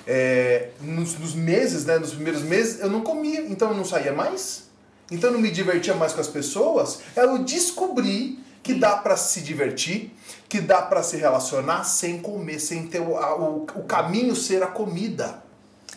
é, 0.05 0.69
nos, 0.81 1.17
nos 1.17 1.33
meses, 1.33 1.85
né, 1.85 1.97
nos 1.97 2.11
primeiros 2.11 2.41
meses, 2.41 2.81
eu 2.81 2.89
não 2.89 3.01
comia, 3.01 3.41
então 3.47 3.69
eu 3.69 3.77
não 3.77 3.85
saía 3.85 4.11
mais, 4.11 4.63
então 5.09 5.29
eu 5.29 5.33
não 5.33 5.41
me 5.41 5.49
divertia 5.49 5.93
mais 5.93 6.11
com 6.11 6.19
as 6.19 6.27
pessoas. 6.27 6.99
Eu 7.15 7.37
descobri 7.39 8.42
que 8.63 8.73
dá 8.73 8.95
para 8.97 9.15
se 9.17 9.41
divertir, 9.41 10.15
que 10.49 10.61
dá 10.61 10.81
para 10.81 11.03
se 11.03 11.17
relacionar 11.17 11.83
sem 11.83 12.19
comer, 12.19 12.59
sem 12.59 12.87
ter 12.87 13.01
o, 13.01 13.17
a- 13.17 13.35
o, 13.37 13.63
o 13.75 13.83
caminho 13.83 14.35
ser 14.35 14.63
a 14.63 14.67
comida. 14.67 15.43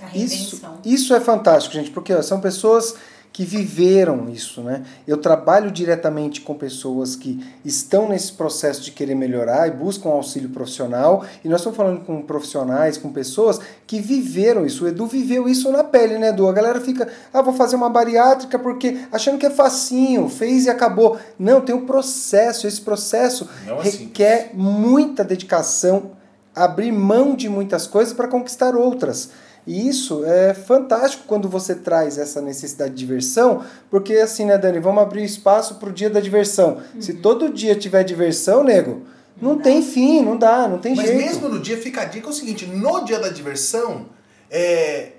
A 0.02 0.14
Isso, 0.16 0.60
isso 0.84 1.14
é 1.14 1.20
fantástico, 1.20 1.74
gente, 1.74 1.90
porque 1.90 2.12
ó, 2.12 2.20
são 2.20 2.40
pessoas 2.40 2.96
que 3.32 3.44
viveram 3.44 4.30
isso, 4.30 4.62
né? 4.62 4.82
Eu 5.06 5.18
trabalho 5.18 5.70
diretamente 5.70 6.40
com 6.40 6.54
pessoas 6.54 7.14
que 7.14 7.44
estão 7.64 8.08
nesse 8.08 8.32
processo 8.32 8.80
de 8.80 8.90
querer 8.90 9.14
melhorar 9.14 9.68
e 9.68 9.70
buscam 9.70 10.08
auxílio 10.08 10.48
profissional, 10.48 11.24
e 11.44 11.48
nós 11.48 11.60
estamos 11.60 11.76
falando 11.76 12.00
com 12.00 12.22
profissionais, 12.22 12.96
com 12.96 13.10
pessoas 13.12 13.60
que 13.86 14.00
viveram 14.00 14.64
isso. 14.64 14.84
O 14.84 14.88
Edu 14.88 15.06
viveu 15.06 15.48
isso 15.48 15.70
na 15.70 15.84
pele, 15.84 16.18
né, 16.18 16.28
Edu? 16.28 16.48
A 16.48 16.52
galera 16.52 16.80
fica, 16.80 17.08
ah, 17.32 17.42
vou 17.42 17.52
fazer 17.52 17.76
uma 17.76 17.90
bariátrica 17.90 18.58
porque 18.58 19.06
achando 19.12 19.38
que 19.38 19.46
é 19.46 19.50
facinho, 19.50 20.28
fez 20.28 20.66
e 20.66 20.70
acabou. 20.70 21.18
Não, 21.38 21.60
tem 21.60 21.74
um 21.74 21.84
processo, 21.86 22.66
esse 22.66 22.80
processo 22.80 23.48
Não 23.66 23.80
é 23.80 23.84
requer 23.84 24.50
muita 24.54 25.22
dedicação, 25.22 26.12
abrir 26.54 26.90
mão 26.90 27.36
de 27.36 27.48
muitas 27.48 27.86
coisas 27.86 28.14
para 28.14 28.28
conquistar 28.28 28.74
outras. 28.74 29.30
E 29.66 29.88
isso 29.88 30.24
é 30.24 30.54
fantástico 30.54 31.24
quando 31.26 31.48
você 31.48 31.74
traz 31.74 32.18
essa 32.18 32.40
necessidade 32.40 32.94
de 32.94 32.98
diversão, 32.98 33.64
porque 33.90 34.14
assim, 34.14 34.44
né, 34.44 34.56
Dani, 34.56 34.78
vamos 34.78 35.02
abrir 35.02 35.24
espaço 35.24 35.74
para 35.76 35.88
o 35.88 35.92
dia 35.92 36.08
da 36.08 36.20
diversão. 36.20 36.80
Uhum. 36.94 37.02
Se 37.02 37.14
todo 37.14 37.52
dia 37.52 37.74
tiver 37.74 38.04
diversão, 38.04 38.62
nego, 38.62 39.02
não, 39.40 39.54
não 39.54 39.58
tem 39.58 39.82
fim, 39.82 40.22
não 40.22 40.36
dá, 40.36 40.68
não 40.68 40.78
tem 40.78 40.94
Mas 40.94 41.06
jeito. 41.06 41.20
Mas 41.20 41.32
mesmo 41.32 41.48
no 41.48 41.58
dia, 41.58 41.76
fica 41.76 42.02
a 42.02 42.04
dica 42.04 42.28
é 42.28 42.30
o 42.30 42.32
seguinte, 42.32 42.64
no 42.64 43.04
dia 43.04 43.18
da 43.18 43.28
diversão, 43.28 44.06
é, 44.48 45.12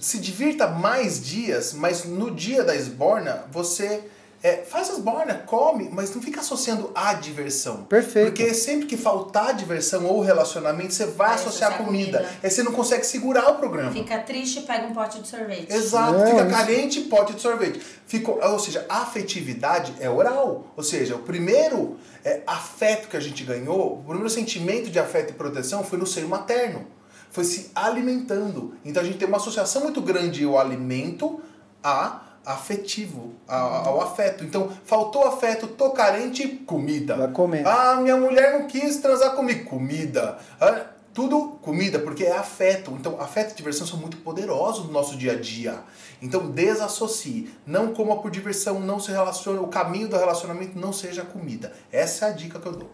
se 0.00 0.18
divirta 0.18 0.66
mais 0.66 1.24
dias, 1.24 1.72
mas 1.72 2.04
no 2.04 2.30
dia 2.30 2.62
da 2.62 2.76
esborna, 2.76 3.44
você 3.50 4.02
é, 4.42 4.58
faz 4.58 4.88
as 4.90 4.98
bornas, 4.98 5.38
come, 5.46 5.88
mas 5.92 6.14
não 6.14 6.22
fica 6.22 6.40
associando 6.40 6.92
a 6.94 7.14
diversão. 7.14 7.84
Perfeito. 7.84 8.26
Porque 8.26 8.54
sempre 8.54 8.86
que 8.86 8.96
faltar 8.96 9.54
diversão 9.54 10.06
ou 10.06 10.20
relacionamento, 10.20 10.94
você 10.94 11.06
vai, 11.06 11.28
vai 11.28 11.34
associar, 11.34 11.70
associar 11.70 11.86
comida. 11.86 12.18
comida. 12.18 12.34
Aí 12.42 12.50
você 12.50 12.62
não 12.62 12.72
consegue 12.72 13.04
segurar 13.04 13.50
o 13.50 13.56
programa. 13.56 13.90
Fica 13.90 14.18
triste, 14.18 14.60
pega 14.60 14.86
um 14.86 14.92
pote 14.92 15.20
de 15.20 15.26
sorvete. 15.26 15.72
Exato, 15.72 16.12
não, 16.12 16.26
fica 16.26 16.42
isso... 16.42 16.50
carente, 16.50 17.00
pote 17.02 17.34
de 17.34 17.40
sorvete. 17.40 17.80
Fica, 18.06 18.30
ou 18.30 18.58
seja, 18.60 18.86
a 18.88 19.02
afetividade 19.02 19.92
é 19.98 20.08
oral. 20.08 20.72
Ou 20.76 20.84
seja, 20.84 21.16
o 21.16 21.20
primeiro 21.20 21.96
é, 22.24 22.40
afeto 22.46 23.08
que 23.08 23.16
a 23.16 23.20
gente 23.20 23.42
ganhou, 23.42 23.94
o 23.94 24.04
primeiro 24.04 24.30
sentimento 24.30 24.88
de 24.88 25.00
afeto 25.00 25.30
e 25.30 25.32
proteção 25.32 25.82
foi 25.82 25.98
no 25.98 26.06
seio 26.06 26.28
materno. 26.28 26.86
Foi 27.30 27.44
se 27.44 27.70
alimentando. 27.74 28.74
Então 28.84 29.02
a 29.02 29.04
gente 29.04 29.18
tem 29.18 29.26
uma 29.26 29.36
associação 29.38 29.82
muito 29.82 30.00
grande 30.00 30.44
ao 30.44 30.58
alimento 30.58 31.40
a 31.82 32.27
afetivo, 32.48 33.34
ao, 33.46 34.00
afeto. 34.00 34.42
Então, 34.42 34.72
faltou 34.84 35.26
afeto, 35.26 35.66
tô 35.66 35.90
carente, 35.90 36.48
comida. 36.66 37.14
Vai 37.14 37.28
comer. 37.28 37.66
Ah, 37.66 37.96
minha 37.96 38.16
mulher 38.16 38.58
não 38.58 38.66
quis 38.66 38.96
transar 38.96 39.34
comigo, 39.34 39.68
comida. 39.68 40.38
Ah, 40.58 40.86
tudo 41.12 41.58
comida, 41.60 41.98
porque 41.98 42.24
é 42.24 42.34
afeto. 42.34 42.92
Então, 42.92 43.20
afeto 43.20 43.52
e 43.52 43.54
diversão 43.54 43.86
são 43.86 43.98
muito 43.98 44.16
poderosos 44.18 44.86
no 44.86 44.92
nosso 44.92 45.16
dia 45.18 45.32
a 45.32 45.34
dia. 45.38 45.80
Então, 46.22 46.50
desassocie. 46.50 47.50
Não 47.66 47.92
coma 47.92 48.16
por 48.16 48.30
diversão, 48.30 48.80
não 48.80 48.98
se 48.98 49.10
relacione. 49.10 49.58
O 49.58 49.66
caminho 49.66 50.08
do 50.08 50.16
relacionamento 50.16 50.78
não 50.78 50.92
seja 50.92 51.22
comida. 51.22 51.74
Essa 51.92 52.26
é 52.26 52.28
a 52.30 52.32
dica 52.32 52.58
que 52.58 52.66
eu 52.66 52.72
dou. 52.72 52.90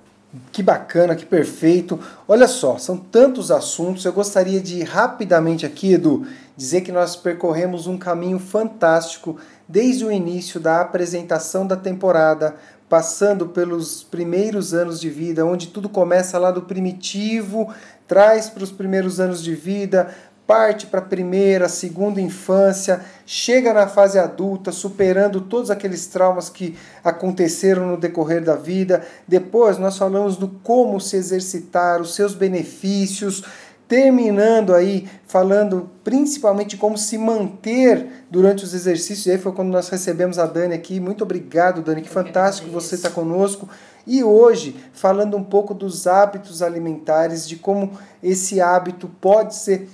Que 0.51 0.63
bacana, 0.63 1.15
que 1.15 1.25
perfeito. 1.25 1.99
Olha 2.27 2.49
só, 2.49 2.77
são 2.77 2.97
tantos 2.97 3.51
assuntos. 3.51 4.05
Eu 4.05 4.13
gostaria 4.13 4.61
de 4.61 4.83
rapidamente 4.83 5.65
aqui, 5.65 5.93
Edu, 5.93 6.27
dizer 6.57 6.81
que 6.81 6.91
nós 6.91 7.15
percorremos 7.15 7.87
um 7.87 7.97
caminho 7.97 8.39
fantástico 8.39 9.39
desde 9.69 10.05
o 10.05 10.11
início 10.11 10.59
da 10.59 10.81
apresentação 10.81 11.67
da 11.67 11.77
temporada, 11.77 12.57
passando 12.89 13.49
pelos 13.49 14.03
primeiros 14.03 14.75
anos 14.75 15.01
de 15.01 15.09
vida, 15.09 15.47
onde 15.47 15.69
tudo 15.69 15.89
começa 15.89 16.39
lá 16.39 16.51
do 16.51 16.63
primitivo, 16.63 17.73
traz 18.07 18.49
para 18.49 18.65
os 18.65 18.71
primeiros 18.71 19.21
anos 19.21 19.43
de 19.43 19.55
vida, 19.55 20.15
parte 20.47 20.87
para 20.87 21.01
a 21.01 21.05
primeira, 21.05 21.69
segunda 21.69 22.21
infância, 22.21 23.01
chega 23.25 23.73
na 23.73 23.87
fase 23.87 24.19
adulta, 24.19 24.71
superando 24.73 25.41
todos 25.41 25.71
aqueles 25.71 26.07
traumas 26.07 26.51
que 26.51 26.77
aconteceram 27.03 27.87
no 27.87 27.97
decorrer 27.97 28.43
da 28.43 28.55
vida. 28.55 29.03
Depois 29.27 29.79
nós 29.79 29.97
falamos 29.97 30.37
do 30.37 30.49
como 30.63 31.01
se 31.01 31.17
exercitar, 31.17 32.01
os 32.01 32.15
seus 32.15 32.35
benefícios, 32.35 33.43
terminando 33.89 34.75
aí 34.75 35.09
falando 35.27 35.91
principalmente 36.03 36.77
como 36.77 36.97
se 36.97 37.19
manter 37.19 38.25
durante 38.31 38.65
os 38.65 38.75
exercícios. 38.75 39.27
E 39.27 39.31
aí 39.33 39.39
foi 39.39 39.53
quando 39.53 39.71
nós 39.71 39.89
recebemos 39.89 40.39
a 40.39 40.47
Dani 40.47 40.75
aqui. 40.75 41.01
Muito 41.01 41.25
obrigado, 41.25 41.83
Dani, 41.83 42.03
que 42.03 42.09
fantástico 42.09 42.71
você 42.71 42.97
estar 42.97 43.09
tá 43.09 43.15
conosco. 43.15 43.69
E 44.07 44.23
hoje, 44.23 44.77
falando 44.93 45.37
um 45.37 45.43
pouco 45.43 45.73
dos 45.73 46.07
hábitos 46.07 46.61
alimentares, 46.61 47.49
de 47.49 47.57
como 47.57 47.93
esse 48.23 48.61
hábito 48.61 49.09
pode 49.21 49.55
ser 49.55 49.89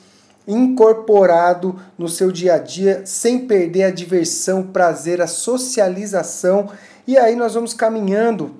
incorporado 0.46 1.78
no 1.98 2.08
seu 2.08 2.32
dia 2.32 2.54
a 2.54 2.58
dia, 2.58 3.02
sem 3.04 3.46
perder 3.46 3.84
a 3.84 3.90
diversão, 3.90 4.60
o 4.60 4.68
prazer, 4.68 5.20
a 5.20 5.26
socialização. 5.26 6.70
E 7.06 7.16
aí 7.16 7.36
nós 7.36 7.54
vamos 7.54 7.74
caminhando 7.74 8.54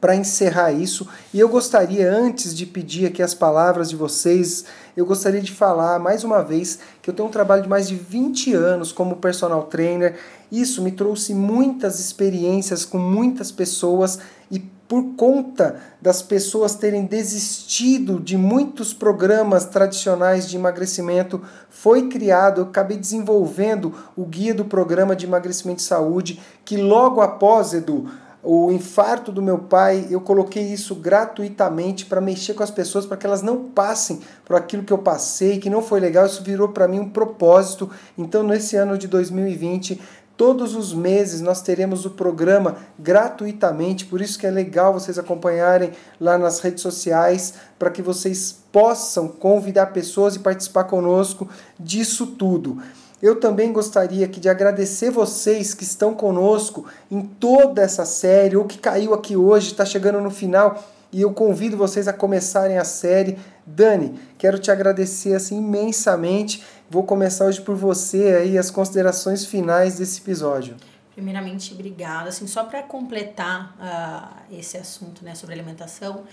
para 0.00 0.16
encerrar 0.16 0.72
isso. 0.72 1.06
E 1.32 1.38
eu 1.38 1.48
gostaria, 1.48 2.10
antes 2.10 2.54
de 2.54 2.64
pedir 2.64 3.06
aqui 3.06 3.22
as 3.22 3.34
palavras 3.34 3.90
de 3.90 3.96
vocês, 3.96 4.64
eu 4.96 5.04
gostaria 5.04 5.42
de 5.42 5.52
falar 5.52 5.98
mais 5.98 6.24
uma 6.24 6.42
vez 6.42 6.78
que 7.02 7.10
eu 7.10 7.14
tenho 7.14 7.28
um 7.28 7.32
trabalho 7.32 7.62
de 7.62 7.68
mais 7.68 7.86
de 7.86 7.94
20 7.94 8.54
anos 8.54 8.92
como 8.92 9.16
personal 9.16 9.64
trainer. 9.64 10.18
Isso 10.50 10.82
me 10.82 10.90
trouxe 10.90 11.34
muitas 11.34 12.00
experiências 12.00 12.84
com 12.84 12.98
muitas 12.98 13.52
pessoas 13.52 14.18
e 14.50 14.62
por 14.90 15.14
conta 15.14 15.76
das 16.02 16.20
pessoas 16.20 16.74
terem 16.74 17.06
desistido 17.06 18.18
de 18.18 18.36
muitos 18.36 18.92
programas 18.92 19.64
tradicionais 19.64 20.48
de 20.48 20.56
emagrecimento, 20.56 21.40
foi 21.68 22.08
criado, 22.08 22.60
eu 22.60 22.64
acabei 22.64 22.96
desenvolvendo 22.96 23.94
o 24.16 24.24
guia 24.24 24.52
do 24.52 24.64
programa 24.64 25.14
de 25.14 25.26
emagrecimento 25.26 25.78
e 25.78 25.84
saúde, 25.84 26.40
que 26.64 26.76
logo 26.76 27.20
após, 27.20 27.72
Edu, 27.72 28.10
o 28.42 28.72
infarto 28.72 29.30
do 29.30 29.42
meu 29.42 29.58
pai, 29.58 30.06
eu 30.10 30.20
coloquei 30.20 30.62
isso 30.72 30.94
gratuitamente 30.94 32.06
para 32.06 32.20
mexer 32.20 32.54
com 32.54 32.62
as 32.62 32.70
pessoas, 32.70 33.04
para 33.04 33.16
que 33.16 33.26
elas 33.26 33.42
não 33.42 33.64
passem 33.64 34.20
por 34.44 34.56
aquilo 34.56 34.82
que 34.82 34.92
eu 34.92 34.98
passei, 34.98 35.58
que 35.58 35.68
não 35.68 35.82
foi 35.82 36.00
legal. 36.00 36.24
Isso 36.24 36.42
virou 36.42 36.70
para 36.70 36.88
mim 36.88 37.00
um 37.00 37.10
propósito. 37.10 37.90
Então, 38.16 38.42
nesse 38.42 38.76
ano 38.76 38.96
de 38.96 39.06
2020, 39.06 40.00
todos 40.40 40.74
os 40.74 40.94
meses 40.94 41.42
nós 41.42 41.60
teremos 41.60 42.06
o 42.06 42.10
programa 42.12 42.78
gratuitamente, 42.98 44.06
por 44.06 44.22
isso 44.22 44.38
que 44.38 44.46
é 44.46 44.50
legal 44.50 44.90
vocês 44.90 45.18
acompanharem 45.18 45.90
lá 46.18 46.38
nas 46.38 46.60
redes 46.60 46.80
sociais, 46.80 47.52
para 47.78 47.90
que 47.90 48.00
vocês 48.00 48.58
possam 48.72 49.28
convidar 49.28 49.88
pessoas 49.88 50.36
e 50.36 50.38
participar 50.38 50.84
conosco 50.84 51.46
disso 51.78 52.26
tudo. 52.26 52.80
Eu 53.20 53.38
também 53.38 53.70
gostaria 53.70 54.24
aqui 54.24 54.40
de 54.40 54.48
agradecer 54.48 55.10
vocês 55.10 55.74
que 55.74 55.84
estão 55.84 56.14
conosco 56.14 56.86
em 57.10 57.20
toda 57.20 57.82
essa 57.82 58.06
série, 58.06 58.56
ou 58.56 58.64
que 58.64 58.78
caiu 58.78 59.12
aqui 59.12 59.36
hoje, 59.36 59.72
está 59.72 59.84
chegando 59.84 60.22
no 60.22 60.30
final, 60.30 60.82
e 61.12 61.20
eu 61.20 61.34
convido 61.34 61.76
vocês 61.76 62.08
a 62.08 62.14
começarem 62.14 62.78
a 62.78 62.84
série. 62.84 63.36
Dani, 63.66 64.14
quero 64.38 64.58
te 64.58 64.70
agradecer 64.70 65.34
assim 65.34 65.58
imensamente. 65.58 66.64
Vou 66.92 67.04
começar 67.04 67.44
hoje 67.44 67.60
por 67.60 67.76
você 67.76 68.34
aí 68.34 68.58
as 68.58 68.68
considerações 68.68 69.46
finais 69.46 69.98
desse 69.98 70.20
episódio. 70.20 70.76
Primeiramente, 71.14 71.72
obrigada. 71.72 72.30
Assim, 72.30 72.48
só 72.48 72.64
para 72.64 72.82
completar 72.82 73.76
uh, 73.78 74.52
esse 74.52 74.76
assunto 74.76 75.24
né, 75.24 75.36
sobre 75.36 75.54
alimentação, 75.54 76.24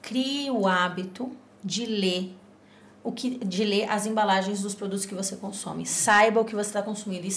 crie 0.00 0.50
o 0.50 0.66
hábito 0.66 1.30
de 1.62 1.84
ler 1.84 2.34
o 3.04 3.12
que, 3.12 3.36
de 3.44 3.62
ler 3.62 3.90
as 3.90 4.06
embalagens 4.06 4.62
dos 4.62 4.74
produtos 4.74 5.04
que 5.04 5.14
você 5.14 5.36
consome. 5.36 5.84
Saiba 5.84 6.40
o 6.40 6.46
que 6.46 6.54
você 6.54 6.70
está 6.70 6.80
consumindo. 6.80 7.26
E, 7.26 7.32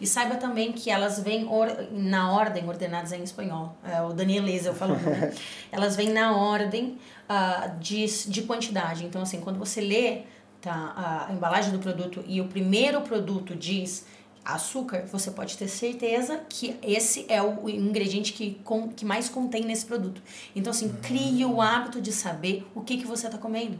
e, 0.00 0.06
saiba 0.06 0.34
também 0.34 0.72
que 0.72 0.90
elas 0.90 1.20
vêm 1.20 1.46
or, 1.48 1.68
na 1.92 2.32
ordem, 2.32 2.68
ordenadas 2.68 3.12
em 3.12 3.22
espanhol. 3.22 3.76
É, 3.84 4.02
o 4.02 4.12
Daniel 4.12 4.44
eu 4.48 4.74
falando, 4.74 5.04
né? 5.04 5.32
Elas 5.70 5.94
vêm 5.94 6.12
na 6.12 6.36
ordem 6.36 6.98
uh, 7.30 7.78
de, 7.78 8.04
de 8.28 8.42
quantidade. 8.42 9.04
Então, 9.04 9.22
assim, 9.22 9.40
quando 9.40 9.56
você 9.58 9.80
lê 9.80 10.24
tá, 10.64 11.26
a 11.28 11.32
embalagem 11.32 11.72
do 11.72 11.78
produto 11.78 12.24
e 12.26 12.40
o 12.40 12.46
primeiro 12.46 13.00
produto 13.02 13.54
diz 13.54 14.06
açúcar, 14.44 15.06
você 15.10 15.30
pode 15.30 15.56
ter 15.56 15.68
certeza 15.68 16.40
que 16.48 16.76
esse 16.82 17.24
é 17.28 17.42
o 17.42 17.68
ingrediente 17.68 18.32
que, 18.32 18.60
com, 18.62 18.88
que 18.88 19.04
mais 19.04 19.28
contém 19.28 19.64
nesse 19.64 19.86
produto. 19.86 20.20
Então, 20.54 20.70
assim, 20.70 20.92
crie 21.02 21.44
o 21.46 21.62
hábito 21.62 22.00
de 22.00 22.12
saber 22.12 22.66
o 22.74 22.82
que, 22.82 22.98
que 22.98 23.06
você 23.06 23.26
está 23.26 23.38
comendo 23.38 23.78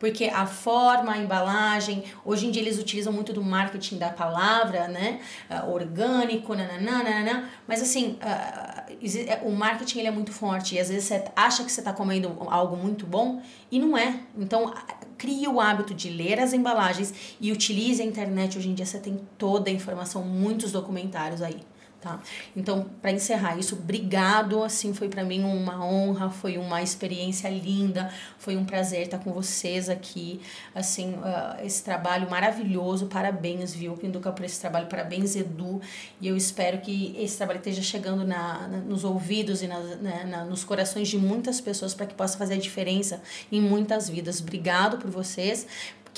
porque 0.00 0.24
a 0.24 0.46
forma, 0.46 1.12
a 1.12 1.18
embalagem, 1.18 2.02
hoje 2.24 2.46
em 2.46 2.50
dia 2.50 2.62
eles 2.62 2.78
utilizam 2.78 3.12
muito 3.12 3.34
do 3.34 3.42
marketing 3.42 3.98
da 3.98 4.08
palavra, 4.08 4.88
né? 4.88 5.20
Uh, 5.48 5.70
orgânico, 5.70 6.54
nananana, 6.54 7.50
mas 7.68 7.82
assim, 7.82 8.18
uh, 8.22 9.46
o 9.46 9.52
marketing 9.52 9.98
ele 9.98 10.08
é 10.08 10.10
muito 10.10 10.32
forte 10.32 10.74
e 10.74 10.80
às 10.80 10.88
vezes 10.88 11.04
você 11.04 11.24
acha 11.36 11.62
que 11.62 11.70
você 11.70 11.82
está 11.82 11.92
comendo 11.92 12.34
algo 12.48 12.76
muito 12.76 13.06
bom 13.06 13.42
e 13.70 13.78
não 13.78 13.96
é. 13.96 14.20
Então, 14.36 14.72
crie 15.18 15.46
o 15.46 15.60
hábito 15.60 15.92
de 15.92 16.08
ler 16.08 16.40
as 16.40 16.54
embalagens 16.54 17.36
e 17.38 17.52
utilize 17.52 18.00
a 18.00 18.04
internet. 18.04 18.56
Hoje 18.56 18.70
em 18.70 18.74
dia 18.74 18.86
você 18.86 18.98
tem 18.98 19.20
toda 19.36 19.68
a 19.68 19.72
informação, 19.72 20.24
muitos 20.24 20.72
documentários 20.72 21.42
aí. 21.42 21.60
Tá? 22.00 22.18
Então, 22.56 22.86
para 23.02 23.12
encerrar 23.12 23.58
isso, 23.58 23.74
obrigado, 23.74 24.64
assim, 24.64 24.94
foi 24.94 25.06
para 25.10 25.22
mim 25.22 25.44
uma 25.44 25.84
honra, 25.84 26.30
foi 26.30 26.56
uma 26.56 26.80
experiência 26.80 27.46
linda, 27.50 28.10
foi 28.38 28.56
um 28.56 28.64
prazer 28.64 29.02
estar 29.02 29.18
com 29.18 29.30
vocês 29.34 29.90
aqui, 29.90 30.40
assim, 30.74 31.12
uh, 31.16 31.62
esse 31.62 31.84
trabalho 31.84 32.30
maravilhoso, 32.30 33.04
parabéns, 33.04 33.74
viu, 33.74 33.92
Pinduca, 33.98 34.32
por 34.32 34.46
esse 34.46 34.58
trabalho, 34.58 34.86
parabéns, 34.86 35.36
Edu, 35.36 35.78
e 36.22 36.26
eu 36.26 36.38
espero 36.38 36.80
que 36.80 37.14
esse 37.18 37.36
trabalho 37.36 37.58
esteja 37.58 37.82
chegando 37.82 38.24
na, 38.24 38.66
na 38.66 38.78
nos 38.78 39.04
ouvidos 39.04 39.60
e 39.62 39.66
na, 39.66 39.78
na, 39.78 40.24
na, 40.24 40.44
nos 40.46 40.64
corações 40.64 41.06
de 41.06 41.18
muitas 41.18 41.60
pessoas 41.60 41.92
para 41.92 42.06
que 42.06 42.14
possa 42.14 42.38
fazer 42.38 42.54
a 42.54 42.58
diferença 42.58 43.20
em 43.52 43.60
muitas 43.60 44.08
vidas. 44.08 44.40
Obrigado 44.40 44.96
por 44.96 45.10
vocês, 45.10 45.66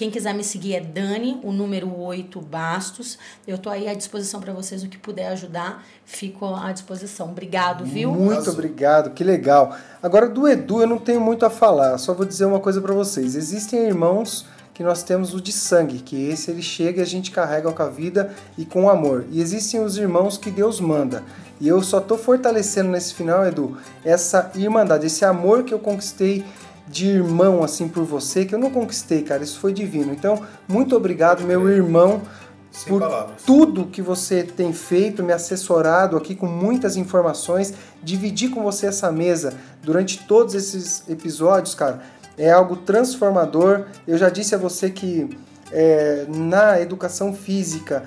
quem 0.02 0.10
quiser 0.10 0.34
me 0.34 0.42
seguir 0.42 0.74
é 0.74 0.80
Dani, 0.80 1.38
o 1.44 1.52
número 1.52 1.96
8 1.96 2.40
Bastos. 2.40 3.16
Eu 3.46 3.56
tô 3.56 3.70
aí 3.70 3.86
à 3.86 3.94
disposição 3.94 4.40
para 4.40 4.52
vocês, 4.52 4.82
o 4.82 4.88
que 4.88 4.98
puder 4.98 5.28
ajudar, 5.28 5.86
fico 6.04 6.44
à 6.56 6.72
disposição. 6.72 7.30
Obrigado, 7.30 7.84
viu? 7.84 8.10
Muito 8.10 8.50
obrigado, 8.50 9.10
que 9.10 9.22
legal. 9.22 9.76
Agora 10.02 10.28
do 10.28 10.48
Edu 10.48 10.80
eu 10.80 10.88
não 10.88 10.98
tenho 10.98 11.20
muito 11.20 11.46
a 11.46 11.50
falar, 11.50 11.98
só 11.98 12.12
vou 12.14 12.26
dizer 12.26 12.46
uma 12.46 12.58
coisa 12.58 12.80
para 12.80 12.92
vocês. 12.92 13.36
Existem 13.36 13.78
irmãos 13.86 14.44
que 14.74 14.82
nós 14.82 15.04
temos 15.04 15.34
o 15.34 15.40
de 15.40 15.52
sangue, 15.52 16.00
que 16.00 16.20
esse 16.28 16.50
ele 16.50 16.62
chega 16.62 16.98
e 16.98 17.02
a 17.02 17.06
gente 17.06 17.30
carrega 17.30 17.70
com 17.70 17.82
a 17.84 17.88
vida 17.88 18.34
e 18.58 18.64
com 18.64 18.90
amor. 18.90 19.24
E 19.30 19.40
existem 19.40 19.78
os 19.84 19.96
irmãos 19.96 20.36
que 20.36 20.50
Deus 20.50 20.80
manda. 20.80 21.22
E 21.60 21.68
eu 21.68 21.80
só 21.80 22.00
tô 22.00 22.18
fortalecendo 22.18 22.90
nesse 22.90 23.14
final, 23.14 23.46
Edu, 23.46 23.76
essa 24.04 24.50
irmandade, 24.56 25.06
esse 25.06 25.24
amor 25.24 25.62
que 25.62 25.72
eu 25.72 25.78
conquistei 25.78 26.44
de 26.88 27.06
irmão 27.06 27.62
assim 27.62 27.88
por 27.88 28.04
você, 28.04 28.44
que 28.44 28.54
eu 28.54 28.58
não 28.58 28.70
conquistei, 28.70 29.22
cara, 29.22 29.42
isso 29.42 29.58
foi 29.58 29.72
divino. 29.72 30.12
Então, 30.12 30.42
muito 30.68 30.96
obrigado, 30.96 31.42
meu 31.42 31.68
irmão, 31.68 32.22
Sem 32.70 32.88
por 32.88 33.00
palavras. 33.00 33.42
tudo 33.44 33.86
que 33.86 34.02
você 34.02 34.42
tem 34.42 34.72
feito, 34.72 35.22
me 35.22 35.32
assessorado 35.32 36.16
aqui 36.16 36.34
com 36.34 36.46
muitas 36.46 36.96
informações, 36.96 37.74
dividir 38.02 38.50
com 38.50 38.62
você 38.62 38.86
essa 38.86 39.10
mesa 39.12 39.54
durante 39.82 40.26
todos 40.26 40.54
esses 40.54 41.08
episódios, 41.08 41.74
cara, 41.74 42.02
é 42.36 42.50
algo 42.50 42.76
transformador. 42.76 43.86
Eu 44.06 44.18
já 44.18 44.28
disse 44.28 44.54
a 44.54 44.58
você 44.58 44.90
que 44.90 45.28
é, 45.70 46.26
na 46.28 46.80
educação 46.80 47.32
física, 47.32 48.04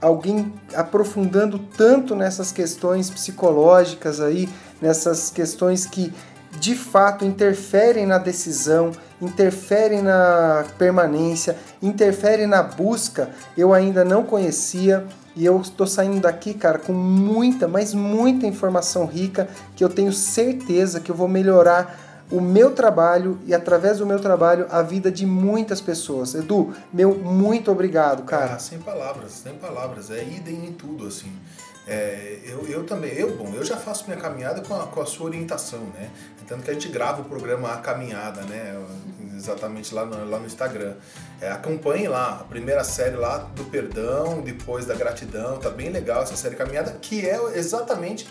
alguém 0.00 0.52
aprofundando 0.74 1.58
tanto 1.58 2.14
nessas 2.14 2.52
questões 2.52 3.10
psicológicas 3.10 4.20
aí, 4.20 4.48
nessas 4.80 5.30
questões 5.30 5.86
que 5.86 6.12
de 6.58 6.74
fato 6.74 7.24
interferem 7.24 8.06
na 8.06 8.18
decisão, 8.18 8.92
interferem 9.20 10.02
na 10.02 10.64
permanência, 10.78 11.56
interferem 11.82 12.46
na 12.46 12.62
busca, 12.62 13.30
eu 13.56 13.72
ainda 13.72 14.04
não 14.04 14.24
conhecia 14.24 15.06
e 15.36 15.44
eu 15.44 15.60
estou 15.60 15.86
saindo 15.86 16.20
daqui, 16.20 16.54
cara, 16.54 16.78
com 16.78 16.92
muita, 16.92 17.68
mas 17.68 17.94
muita 17.94 18.46
informação 18.46 19.06
rica 19.06 19.48
que 19.76 19.84
eu 19.84 19.88
tenho 19.88 20.12
certeza 20.12 21.00
que 21.00 21.10
eu 21.10 21.14
vou 21.14 21.28
melhorar 21.28 22.08
o 22.30 22.40
meu 22.40 22.72
trabalho 22.72 23.38
e 23.44 23.54
através 23.54 23.98
do 23.98 24.06
meu 24.06 24.20
trabalho 24.20 24.66
a 24.70 24.82
vida 24.82 25.10
de 25.10 25.26
muitas 25.26 25.80
pessoas. 25.80 26.34
Edu, 26.34 26.72
meu 26.92 27.14
muito 27.14 27.70
obrigado, 27.70 28.22
cara. 28.22 28.54
Ah, 28.54 28.58
sem 28.58 28.78
palavras, 28.78 29.32
sem 29.32 29.54
palavras. 29.54 30.10
É 30.10 30.22
idem 30.22 30.66
em 30.66 30.72
tudo, 30.72 31.06
assim. 31.06 31.32
É, 31.92 32.38
eu, 32.44 32.64
eu 32.68 32.84
também, 32.86 33.12
eu, 33.14 33.36
bom, 33.36 33.52
eu 33.52 33.64
já 33.64 33.76
faço 33.76 34.04
minha 34.06 34.16
caminhada 34.16 34.60
com 34.60 34.72
a, 34.80 34.86
com 34.86 35.00
a 35.00 35.06
sua 35.06 35.26
orientação, 35.26 35.80
né? 35.92 36.08
Tanto 36.46 36.62
que 36.62 36.70
a 36.70 36.72
gente 36.72 36.88
grava 36.88 37.20
o 37.22 37.24
programa 37.24 37.72
A 37.72 37.78
Caminhada, 37.78 38.42
né? 38.42 38.80
Exatamente 39.36 39.92
lá 39.92 40.04
no, 40.04 40.30
lá 40.30 40.38
no 40.38 40.46
Instagram. 40.46 40.94
É, 41.40 41.50
acompanhe 41.50 42.06
lá, 42.06 42.38
a 42.40 42.44
primeira 42.44 42.84
série 42.84 43.16
lá 43.16 43.38
do 43.38 43.64
perdão, 43.64 44.40
depois 44.40 44.86
da 44.86 44.94
gratidão, 44.94 45.58
tá 45.58 45.68
bem 45.70 45.88
legal 45.90 46.22
essa 46.22 46.36
série 46.36 46.54
Caminhada, 46.54 46.92
que 47.02 47.28
é 47.28 47.36
exatamente 47.58 48.28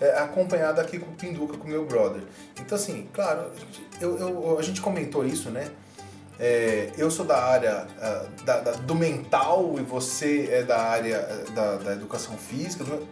é, 0.00 0.18
acompanhada 0.18 0.80
aqui 0.80 0.98
com 0.98 1.10
o 1.10 1.14
Pinduca, 1.14 1.56
com 1.58 1.64
o 1.66 1.70
meu 1.70 1.84
brother. 1.84 2.22
Então, 2.60 2.76
assim, 2.76 3.08
claro, 3.12 3.50
eu, 4.00 4.16
eu- 4.18 4.58
a 4.58 4.62
gente 4.62 4.80
comentou 4.80 5.22
isso, 5.24 5.50
né? 5.50 5.68
É, 6.44 6.90
eu 6.98 7.08
sou 7.08 7.24
da 7.24 7.40
área 7.40 7.86
ah, 8.00 8.24
da- 8.44 8.58
da- 8.58 8.72
do 8.72 8.96
mental 8.96 9.76
e 9.78 9.82
você 9.82 10.48
é 10.50 10.64
da 10.64 10.76
área 10.80 11.14
eh, 11.14 11.50
da, 11.52 11.76
da 11.76 11.92
educação 11.92 12.36
física. 12.36 12.82
do- 12.82 13.06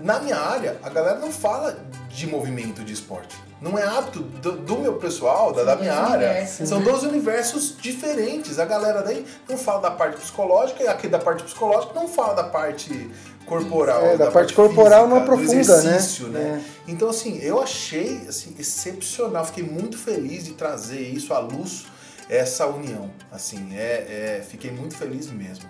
Na 0.00 0.20
minha 0.20 0.36
área, 0.36 0.78
a 0.84 0.88
galera 0.88 1.18
não 1.18 1.32
fala 1.32 1.76
de 2.08 2.28
movimento 2.28 2.84
de 2.84 2.92
esporte. 2.92 3.34
Não 3.60 3.76
é 3.76 3.82
hábito 3.82 4.20
do, 4.20 4.52
do 4.52 4.78
meu 4.78 4.94
pessoal, 4.94 5.52
da, 5.52 5.64
da 5.64 5.74
minha 5.74 5.92
área. 5.92 6.46
São 6.46 6.78
né? 6.78 6.84
dois 6.84 7.02
universos 7.02 7.76
diferentes. 7.76 8.60
A 8.60 8.64
galera 8.64 9.02
daí 9.02 9.26
não 9.48 9.58
fala 9.58 9.80
da 9.80 9.90
parte 9.90 10.20
psicológica 10.20 10.84
e 10.84 10.86
aqui 10.86 11.08
da 11.08 11.18
parte 11.18 11.42
psicológica 11.42 11.92
não 11.94 12.06
fala 12.06 12.34
da 12.34 12.44
parte 12.44 13.10
corporal. 13.44 14.04
É, 14.06 14.16
da 14.16 14.30
parte 14.30 14.54
corporal 14.54 15.08
não 15.08 15.16
física, 15.36 15.64
do 15.64 15.72
aprofunda, 15.72 16.38
né? 16.38 16.40
né? 16.52 16.64
Então, 16.86 17.08
assim, 17.08 17.40
eu 17.42 17.60
achei 17.60 18.24
assim, 18.28 18.54
excepcional. 18.56 19.44
Fiquei 19.46 19.64
muito 19.64 19.98
feliz 19.98 20.44
de 20.44 20.52
trazer 20.52 21.00
isso 21.00 21.34
à 21.34 21.40
luz, 21.40 21.86
essa 22.28 22.66
união. 22.66 23.10
Assim, 23.30 23.76
é, 23.76 24.38
é- 24.38 24.44
fiquei 24.46 24.70
muito 24.70 24.96
feliz 24.96 25.30
mesmo. 25.30 25.68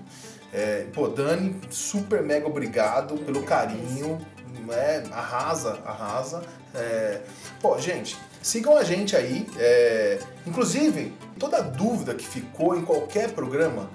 É, 0.52 0.86
pô, 0.94 1.08
Dani, 1.08 1.60
super 1.70 2.22
mega 2.22 2.46
obrigado 2.46 3.16
pelo 3.18 3.42
carinho. 3.42 4.18
É, 4.70 5.02
arrasa, 5.12 5.78
arrasa. 5.84 6.42
É, 6.74 7.20
pô, 7.60 7.78
gente, 7.78 8.16
sigam 8.42 8.76
a 8.76 8.84
gente 8.84 9.16
aí. 9.16 9.46
é, 9.58 10.18
inclusive, 10.46 11.14
toda 11.38 11.62
dúvida 11.62 12.14
que 12.14 12.26
ficou 12.26 12.76
em 12.76 12.84
qualquer 12.84 13.30
programa, 13.32 13.90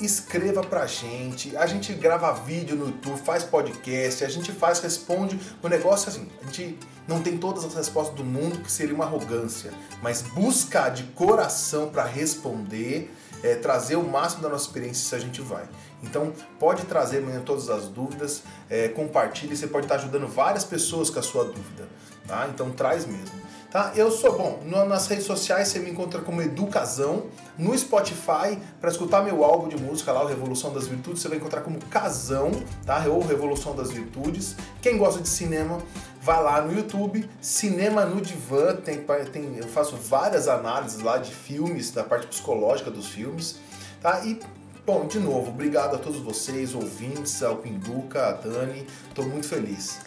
escreva 0.00 0.62
pra 0.62 0.86
gente. 0.86 1.56
A 1.56 1.66
gente 1.66 1.92
grava 1.94 2.32
vídeo 2.32 2.76
no 2.76 2.86
YouTube, 2.86 3.18
faz 3.20 3.44
podcast, 3.44 4.24
a 4.24 4.28
gente 4.28 4.52
faz, 4.52 4.80
responde. 4.80 5.38
O 5.62 5.68
negócio 5.68 6.08
é 6.08 6.10
assim, 6.10 6.28
a 6.42 6.44
gente 6.46 6.78
não 7.08 7.22
tem 7.22 7.38
todas 7.38 7.64
as 7.64 7.74
respostas 7.74 8.14
do 8.14 8.22
mundo, 8.22 8.58
que 8.58 8.70
seria 8.70 8.94
uma 8.94 9.06
arrogância, 9.06 9.72
mas 10.02 10.20
buscar 10.20 10.90
de 10.90 11.04
coração 11.04 11.88
pra 11.88 12.04
responder, 12.04 13.10
é, 13.42 13.54
trazer 13.54 13.96
o 13.96 14.06
máximo 14.06 14.42
da 14.42 14.50
nossa 14.50 14.66
experiência 14.66 15.08
se 15.08 15.14
a 15.14 15.18
gente 15.18 15.40
vai. 15.40 15.64
Então, 16.02 16.32
pode 16.60 16.82
trazer 16.84 17.22
mesmo 17.22 17.42
todas 17.42 17.70
as 17.70 17.88
dúvidas, 17.88 18.42
é, 18.68 18.88
compartilhe, 18.88 19.56
você 19.56 19.66
pode 19.66 19.86
estar 19.86 19.96
ajudando 19.96 20.28
várias 20.28 20.64
pessoas 20.64 21.08
com 21.08 21.18
a 21.18 21.22
sua 21.22 21.44
dúvida, 21.44 21.88
tá? 22.26 22.46
Então, 22.52 22.70
traz 22.70 23.06
mesmo. 23.06 23.48
Tá? 23.70 23.92
Eu 23.94 24.10
sou 24.10 24.34
bom. 24.34 24.62
Nas 24.64 25.06
redes 25.08 25.26
sociais 25.26 25.68
você 25.68 25.78
me 25.78 25.90
encontra 25.90 26.22
como 26.22 26.40
Educazão. 26.40 27.26
No 27.58 27.76
Spotify, 27.76 28.58
para 28.80 28.88
escutar 28.88 29.22
meu 29.22 29.44
álbum 29.44 29.68
de 29.68 29.76
música 29.76 30.10
lá, 30.10 30.24
o 30.24 30.26
Revolução 30.26 30.72
das 30.72 30.86
Virtudes, 30.86 31.20
você 31.20 31.28
vai 31.28 31.36
encontrar 31.36 31.60
como 31.60 31.78
Casão, 31.86 32.50
tá? 32.86 33.04
Ou 33.08 33.20
Revolução 33.20 33.76
das 33.76 33.90
Virtudes. 33.90 34.56
Quem 34.80 34.96
gosta 34.96 35.20
de 35.20 35.28
cinema, 35.28 35.78
vai 36.28 36.42
lá 36.42 36.60
no 36.60 36.76
YouTube, 36.76 37.26
Cinema 37.40 38.04
no 38.04 38.20
Divã. 38.20 38.76
Tem, 38.76 39.02
tem, 39.32 39.56
eu 39.56 39.66
faço 39.66 39.96
várias 39.96 40.46
análises 40.46 41.00
lá 41.00 41.16
de 41.16 41.34
filmes, 41.34 41.90
da 41.90 42.04
parte 42.04 42.26
psicológica 42.26 42.90
dos 42.90 43.06
filmes, 43.06 43.58
tá? 44.02 44.20
E 44.26 44.38
Bom, 44.84 45.06
de 45.06 45.18
novo, 45.18 45.50
obrigado 45.50 45.96
a 45.96 45.98
todos 45.98 46.18
vocês, 46.18 46.74
ouvintes, 46.74 47.42
ao 47.42 47.56
Pinduca, 47.56 48.28
a 48.28 48.32
Dani. 48.32 48.86
Tô 49.14 49.22
muito 49.22 49.46
feliz. 49.46 49.98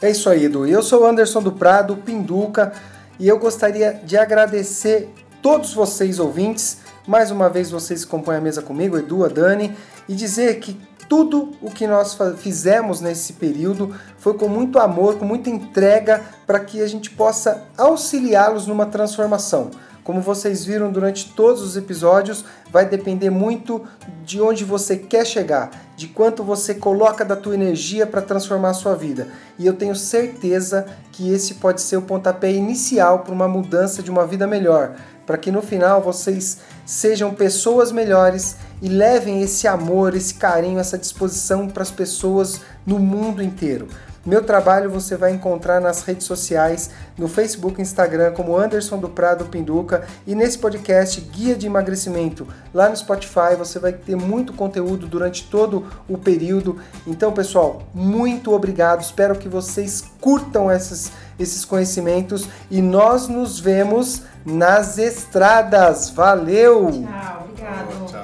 É 0.00 0.10
isso 0.10 0.30
aí, 0.30 0.46
Edu. 0.46 0.66
Eu 0.66 0.82
sou 0.82 1.02
o 1.02 1.06
Anderson 1.06 1.42
do 1.42 1.52
Prado, 1.52 1.98
Pinduca, 1.98 2.72
e 3.18 3.28
eu 3.28 3.38
gostaria 3.38 3.92
de 3.92 4.16
agradecer 4.16 5.10
todos 5.42 5.74
vocês 5.74 6.18
ouvintes. 6.18 6.78
Mais 7.06 7.30
uma 7.30 7.50
vez 7.50 7.70
vocês 7.70 8.06
que 8.06 8.10
compõem 8.10 8.38
a 8.38 8.40
mesa 8.40 8.62
comigo, 8.62 8.96
Edu, 8.96 9.22
a 9.22 9.28
Dani, 9.28 9.76
e 10.08 10.14
dizer 10.14 10.60
que 10.60 10.80
tudo 11.12 11.50
o 11.60 11.70
que 11.70 11.86
nós 11.86 12.16
fizemos 12.38 13.02
nesse 13.02 13.34
período 13.34 13.94
foi 14.16 14.32
com 14.32 14.48
muito 14.48 14.78
amor, 14.78 15.18
com 15.18 15.26
muita 15.26 15.50
entrega, 15.50 16.22
para 16.46 16.58
que 16.58 16.80
a 16.80 16.86
gente 16.86 17.10
possa 17.10 17.64
auxiliá-los 17.76 18.66
numa 18.66 18.86
transformação. 18.86 19.70
Como 20.02 20.22
vocês 20.22 20.64
viram 20.64 20.90
durante 20.90 21.30
todos 21.34 21.60
os 21.60 21.76
episódios, 21.76 22.46
vai 22.70 22.88
depender 22.88 23.28
muito 23.28 23.82
de 24.24 24.40
onde 24.40 24.64
você 24.64 24.96
quer 24.96 25.26
chegar, 25.26 25.70
de 25.94 26.08
quanto 26.08 26.42
você 26.42 26.74
coloca 26.74 27.26
da 27.26 27.36
tua 27.36 27.54
energia 27.54 28.06
para 28.06 28.22
transformar 28.22 28.70
a 28.70 28.74
sua 28.74 28.94
vida. 28.94 29.28
E 29.58 29.66
eu 29.66 29.74
tenho 29.74 29.94
certeza 29.94 30.86
que 31.12 31.30
esse 31.30 31.56
pode 31.56 31.82
ser 31.82 31.98
o 31.98 32.02
pontapé 32.02 32.50
inicial 32.50 33.18
para 33.18 33.34
uma 33.34 33.46
mudança 33.46 34.02
de 34.02 34.10
uma 34.10 34.26
vida 34.26 34.46
melhor, 34.46 34.96
para 35.26 35.38
que 35.38 35.50
no 35.50 35.62
final 35.62 36.02
vocês 36.02 36.58
sejam 36.84 37.32
pessoas 37.34 37.92
melhores 37.92 38.56
e 38.80 38.88
levem 38.88 39.42
esse 39.42 39.68
amor, 39.68 40.14
esse 40.14 40.34
carinho, 40.34 40.78
essa 40.78 40.98
disposição 40.98 41.68
para 41.68 41.82
as 41.82 41.90
pessoas 41.90 42.60
no 42.86 42.98
mundo 42.98 43.42
inteiro. 43.42 43.88
Meu 44.24 44.44
trabalho 44.44 44.88
você 44.88 45.16
vai 45.16 45.32
encontrar 45.32 45.80
nas 45.80 46.04
redes 46.04 46.28
sociais, 46.28 46.90
no 47.18 47.26
Facebook 47.26 47.80
e 47.80 47.82
Instagram, 47.82 48.30
como 48.30 48.56
Anderson 48.56 48.96
do 48.96 49.08
Prado 49.08 49.46
Pinduca, 49.46 50.06
e 50.24 50.32
nesse 50.32 50.58
podcast 50.58 51.20
Guia 51.20 51.56
de 51.56 51.66
Emagrecimento. 51.66 52.46
Lá 52.72 52.88
no 52.88 52.96
Spotify 52.96 53.56
você 53.58 53.80
vai 53.80 53.92
ter 53.92 54.14
muito 54.14 54.52
conteúdo 54.52 55.08
durante 55.08 55.48
todo 55.50 55.88
o 56.08 56.16
período. 56.16 56.78
Então, 57.04 57.32
pessoal, 57.32 57.82
muito 57.92 58.52
obrigado. 58.52 59.02
Espero 59.02 59.34
que 59.34 59.48
vocês 59.48 60.04
curtam 60.20 60.70
esses, 60.70 61.10
esses 61.38 61.64
conhecimentos 61.64 62.48
e 62.70 62.80
nós 62.82 63.28
nos 63.28 63.58
vemos 63.58 64.22
nas 64.44 64.98
estradas. 64.98 66.10
Valeu! 66.10 66.90
Tchau, 66.90 67.46
obrigado. 67.50 68.06
Tchau. 68.10 68.21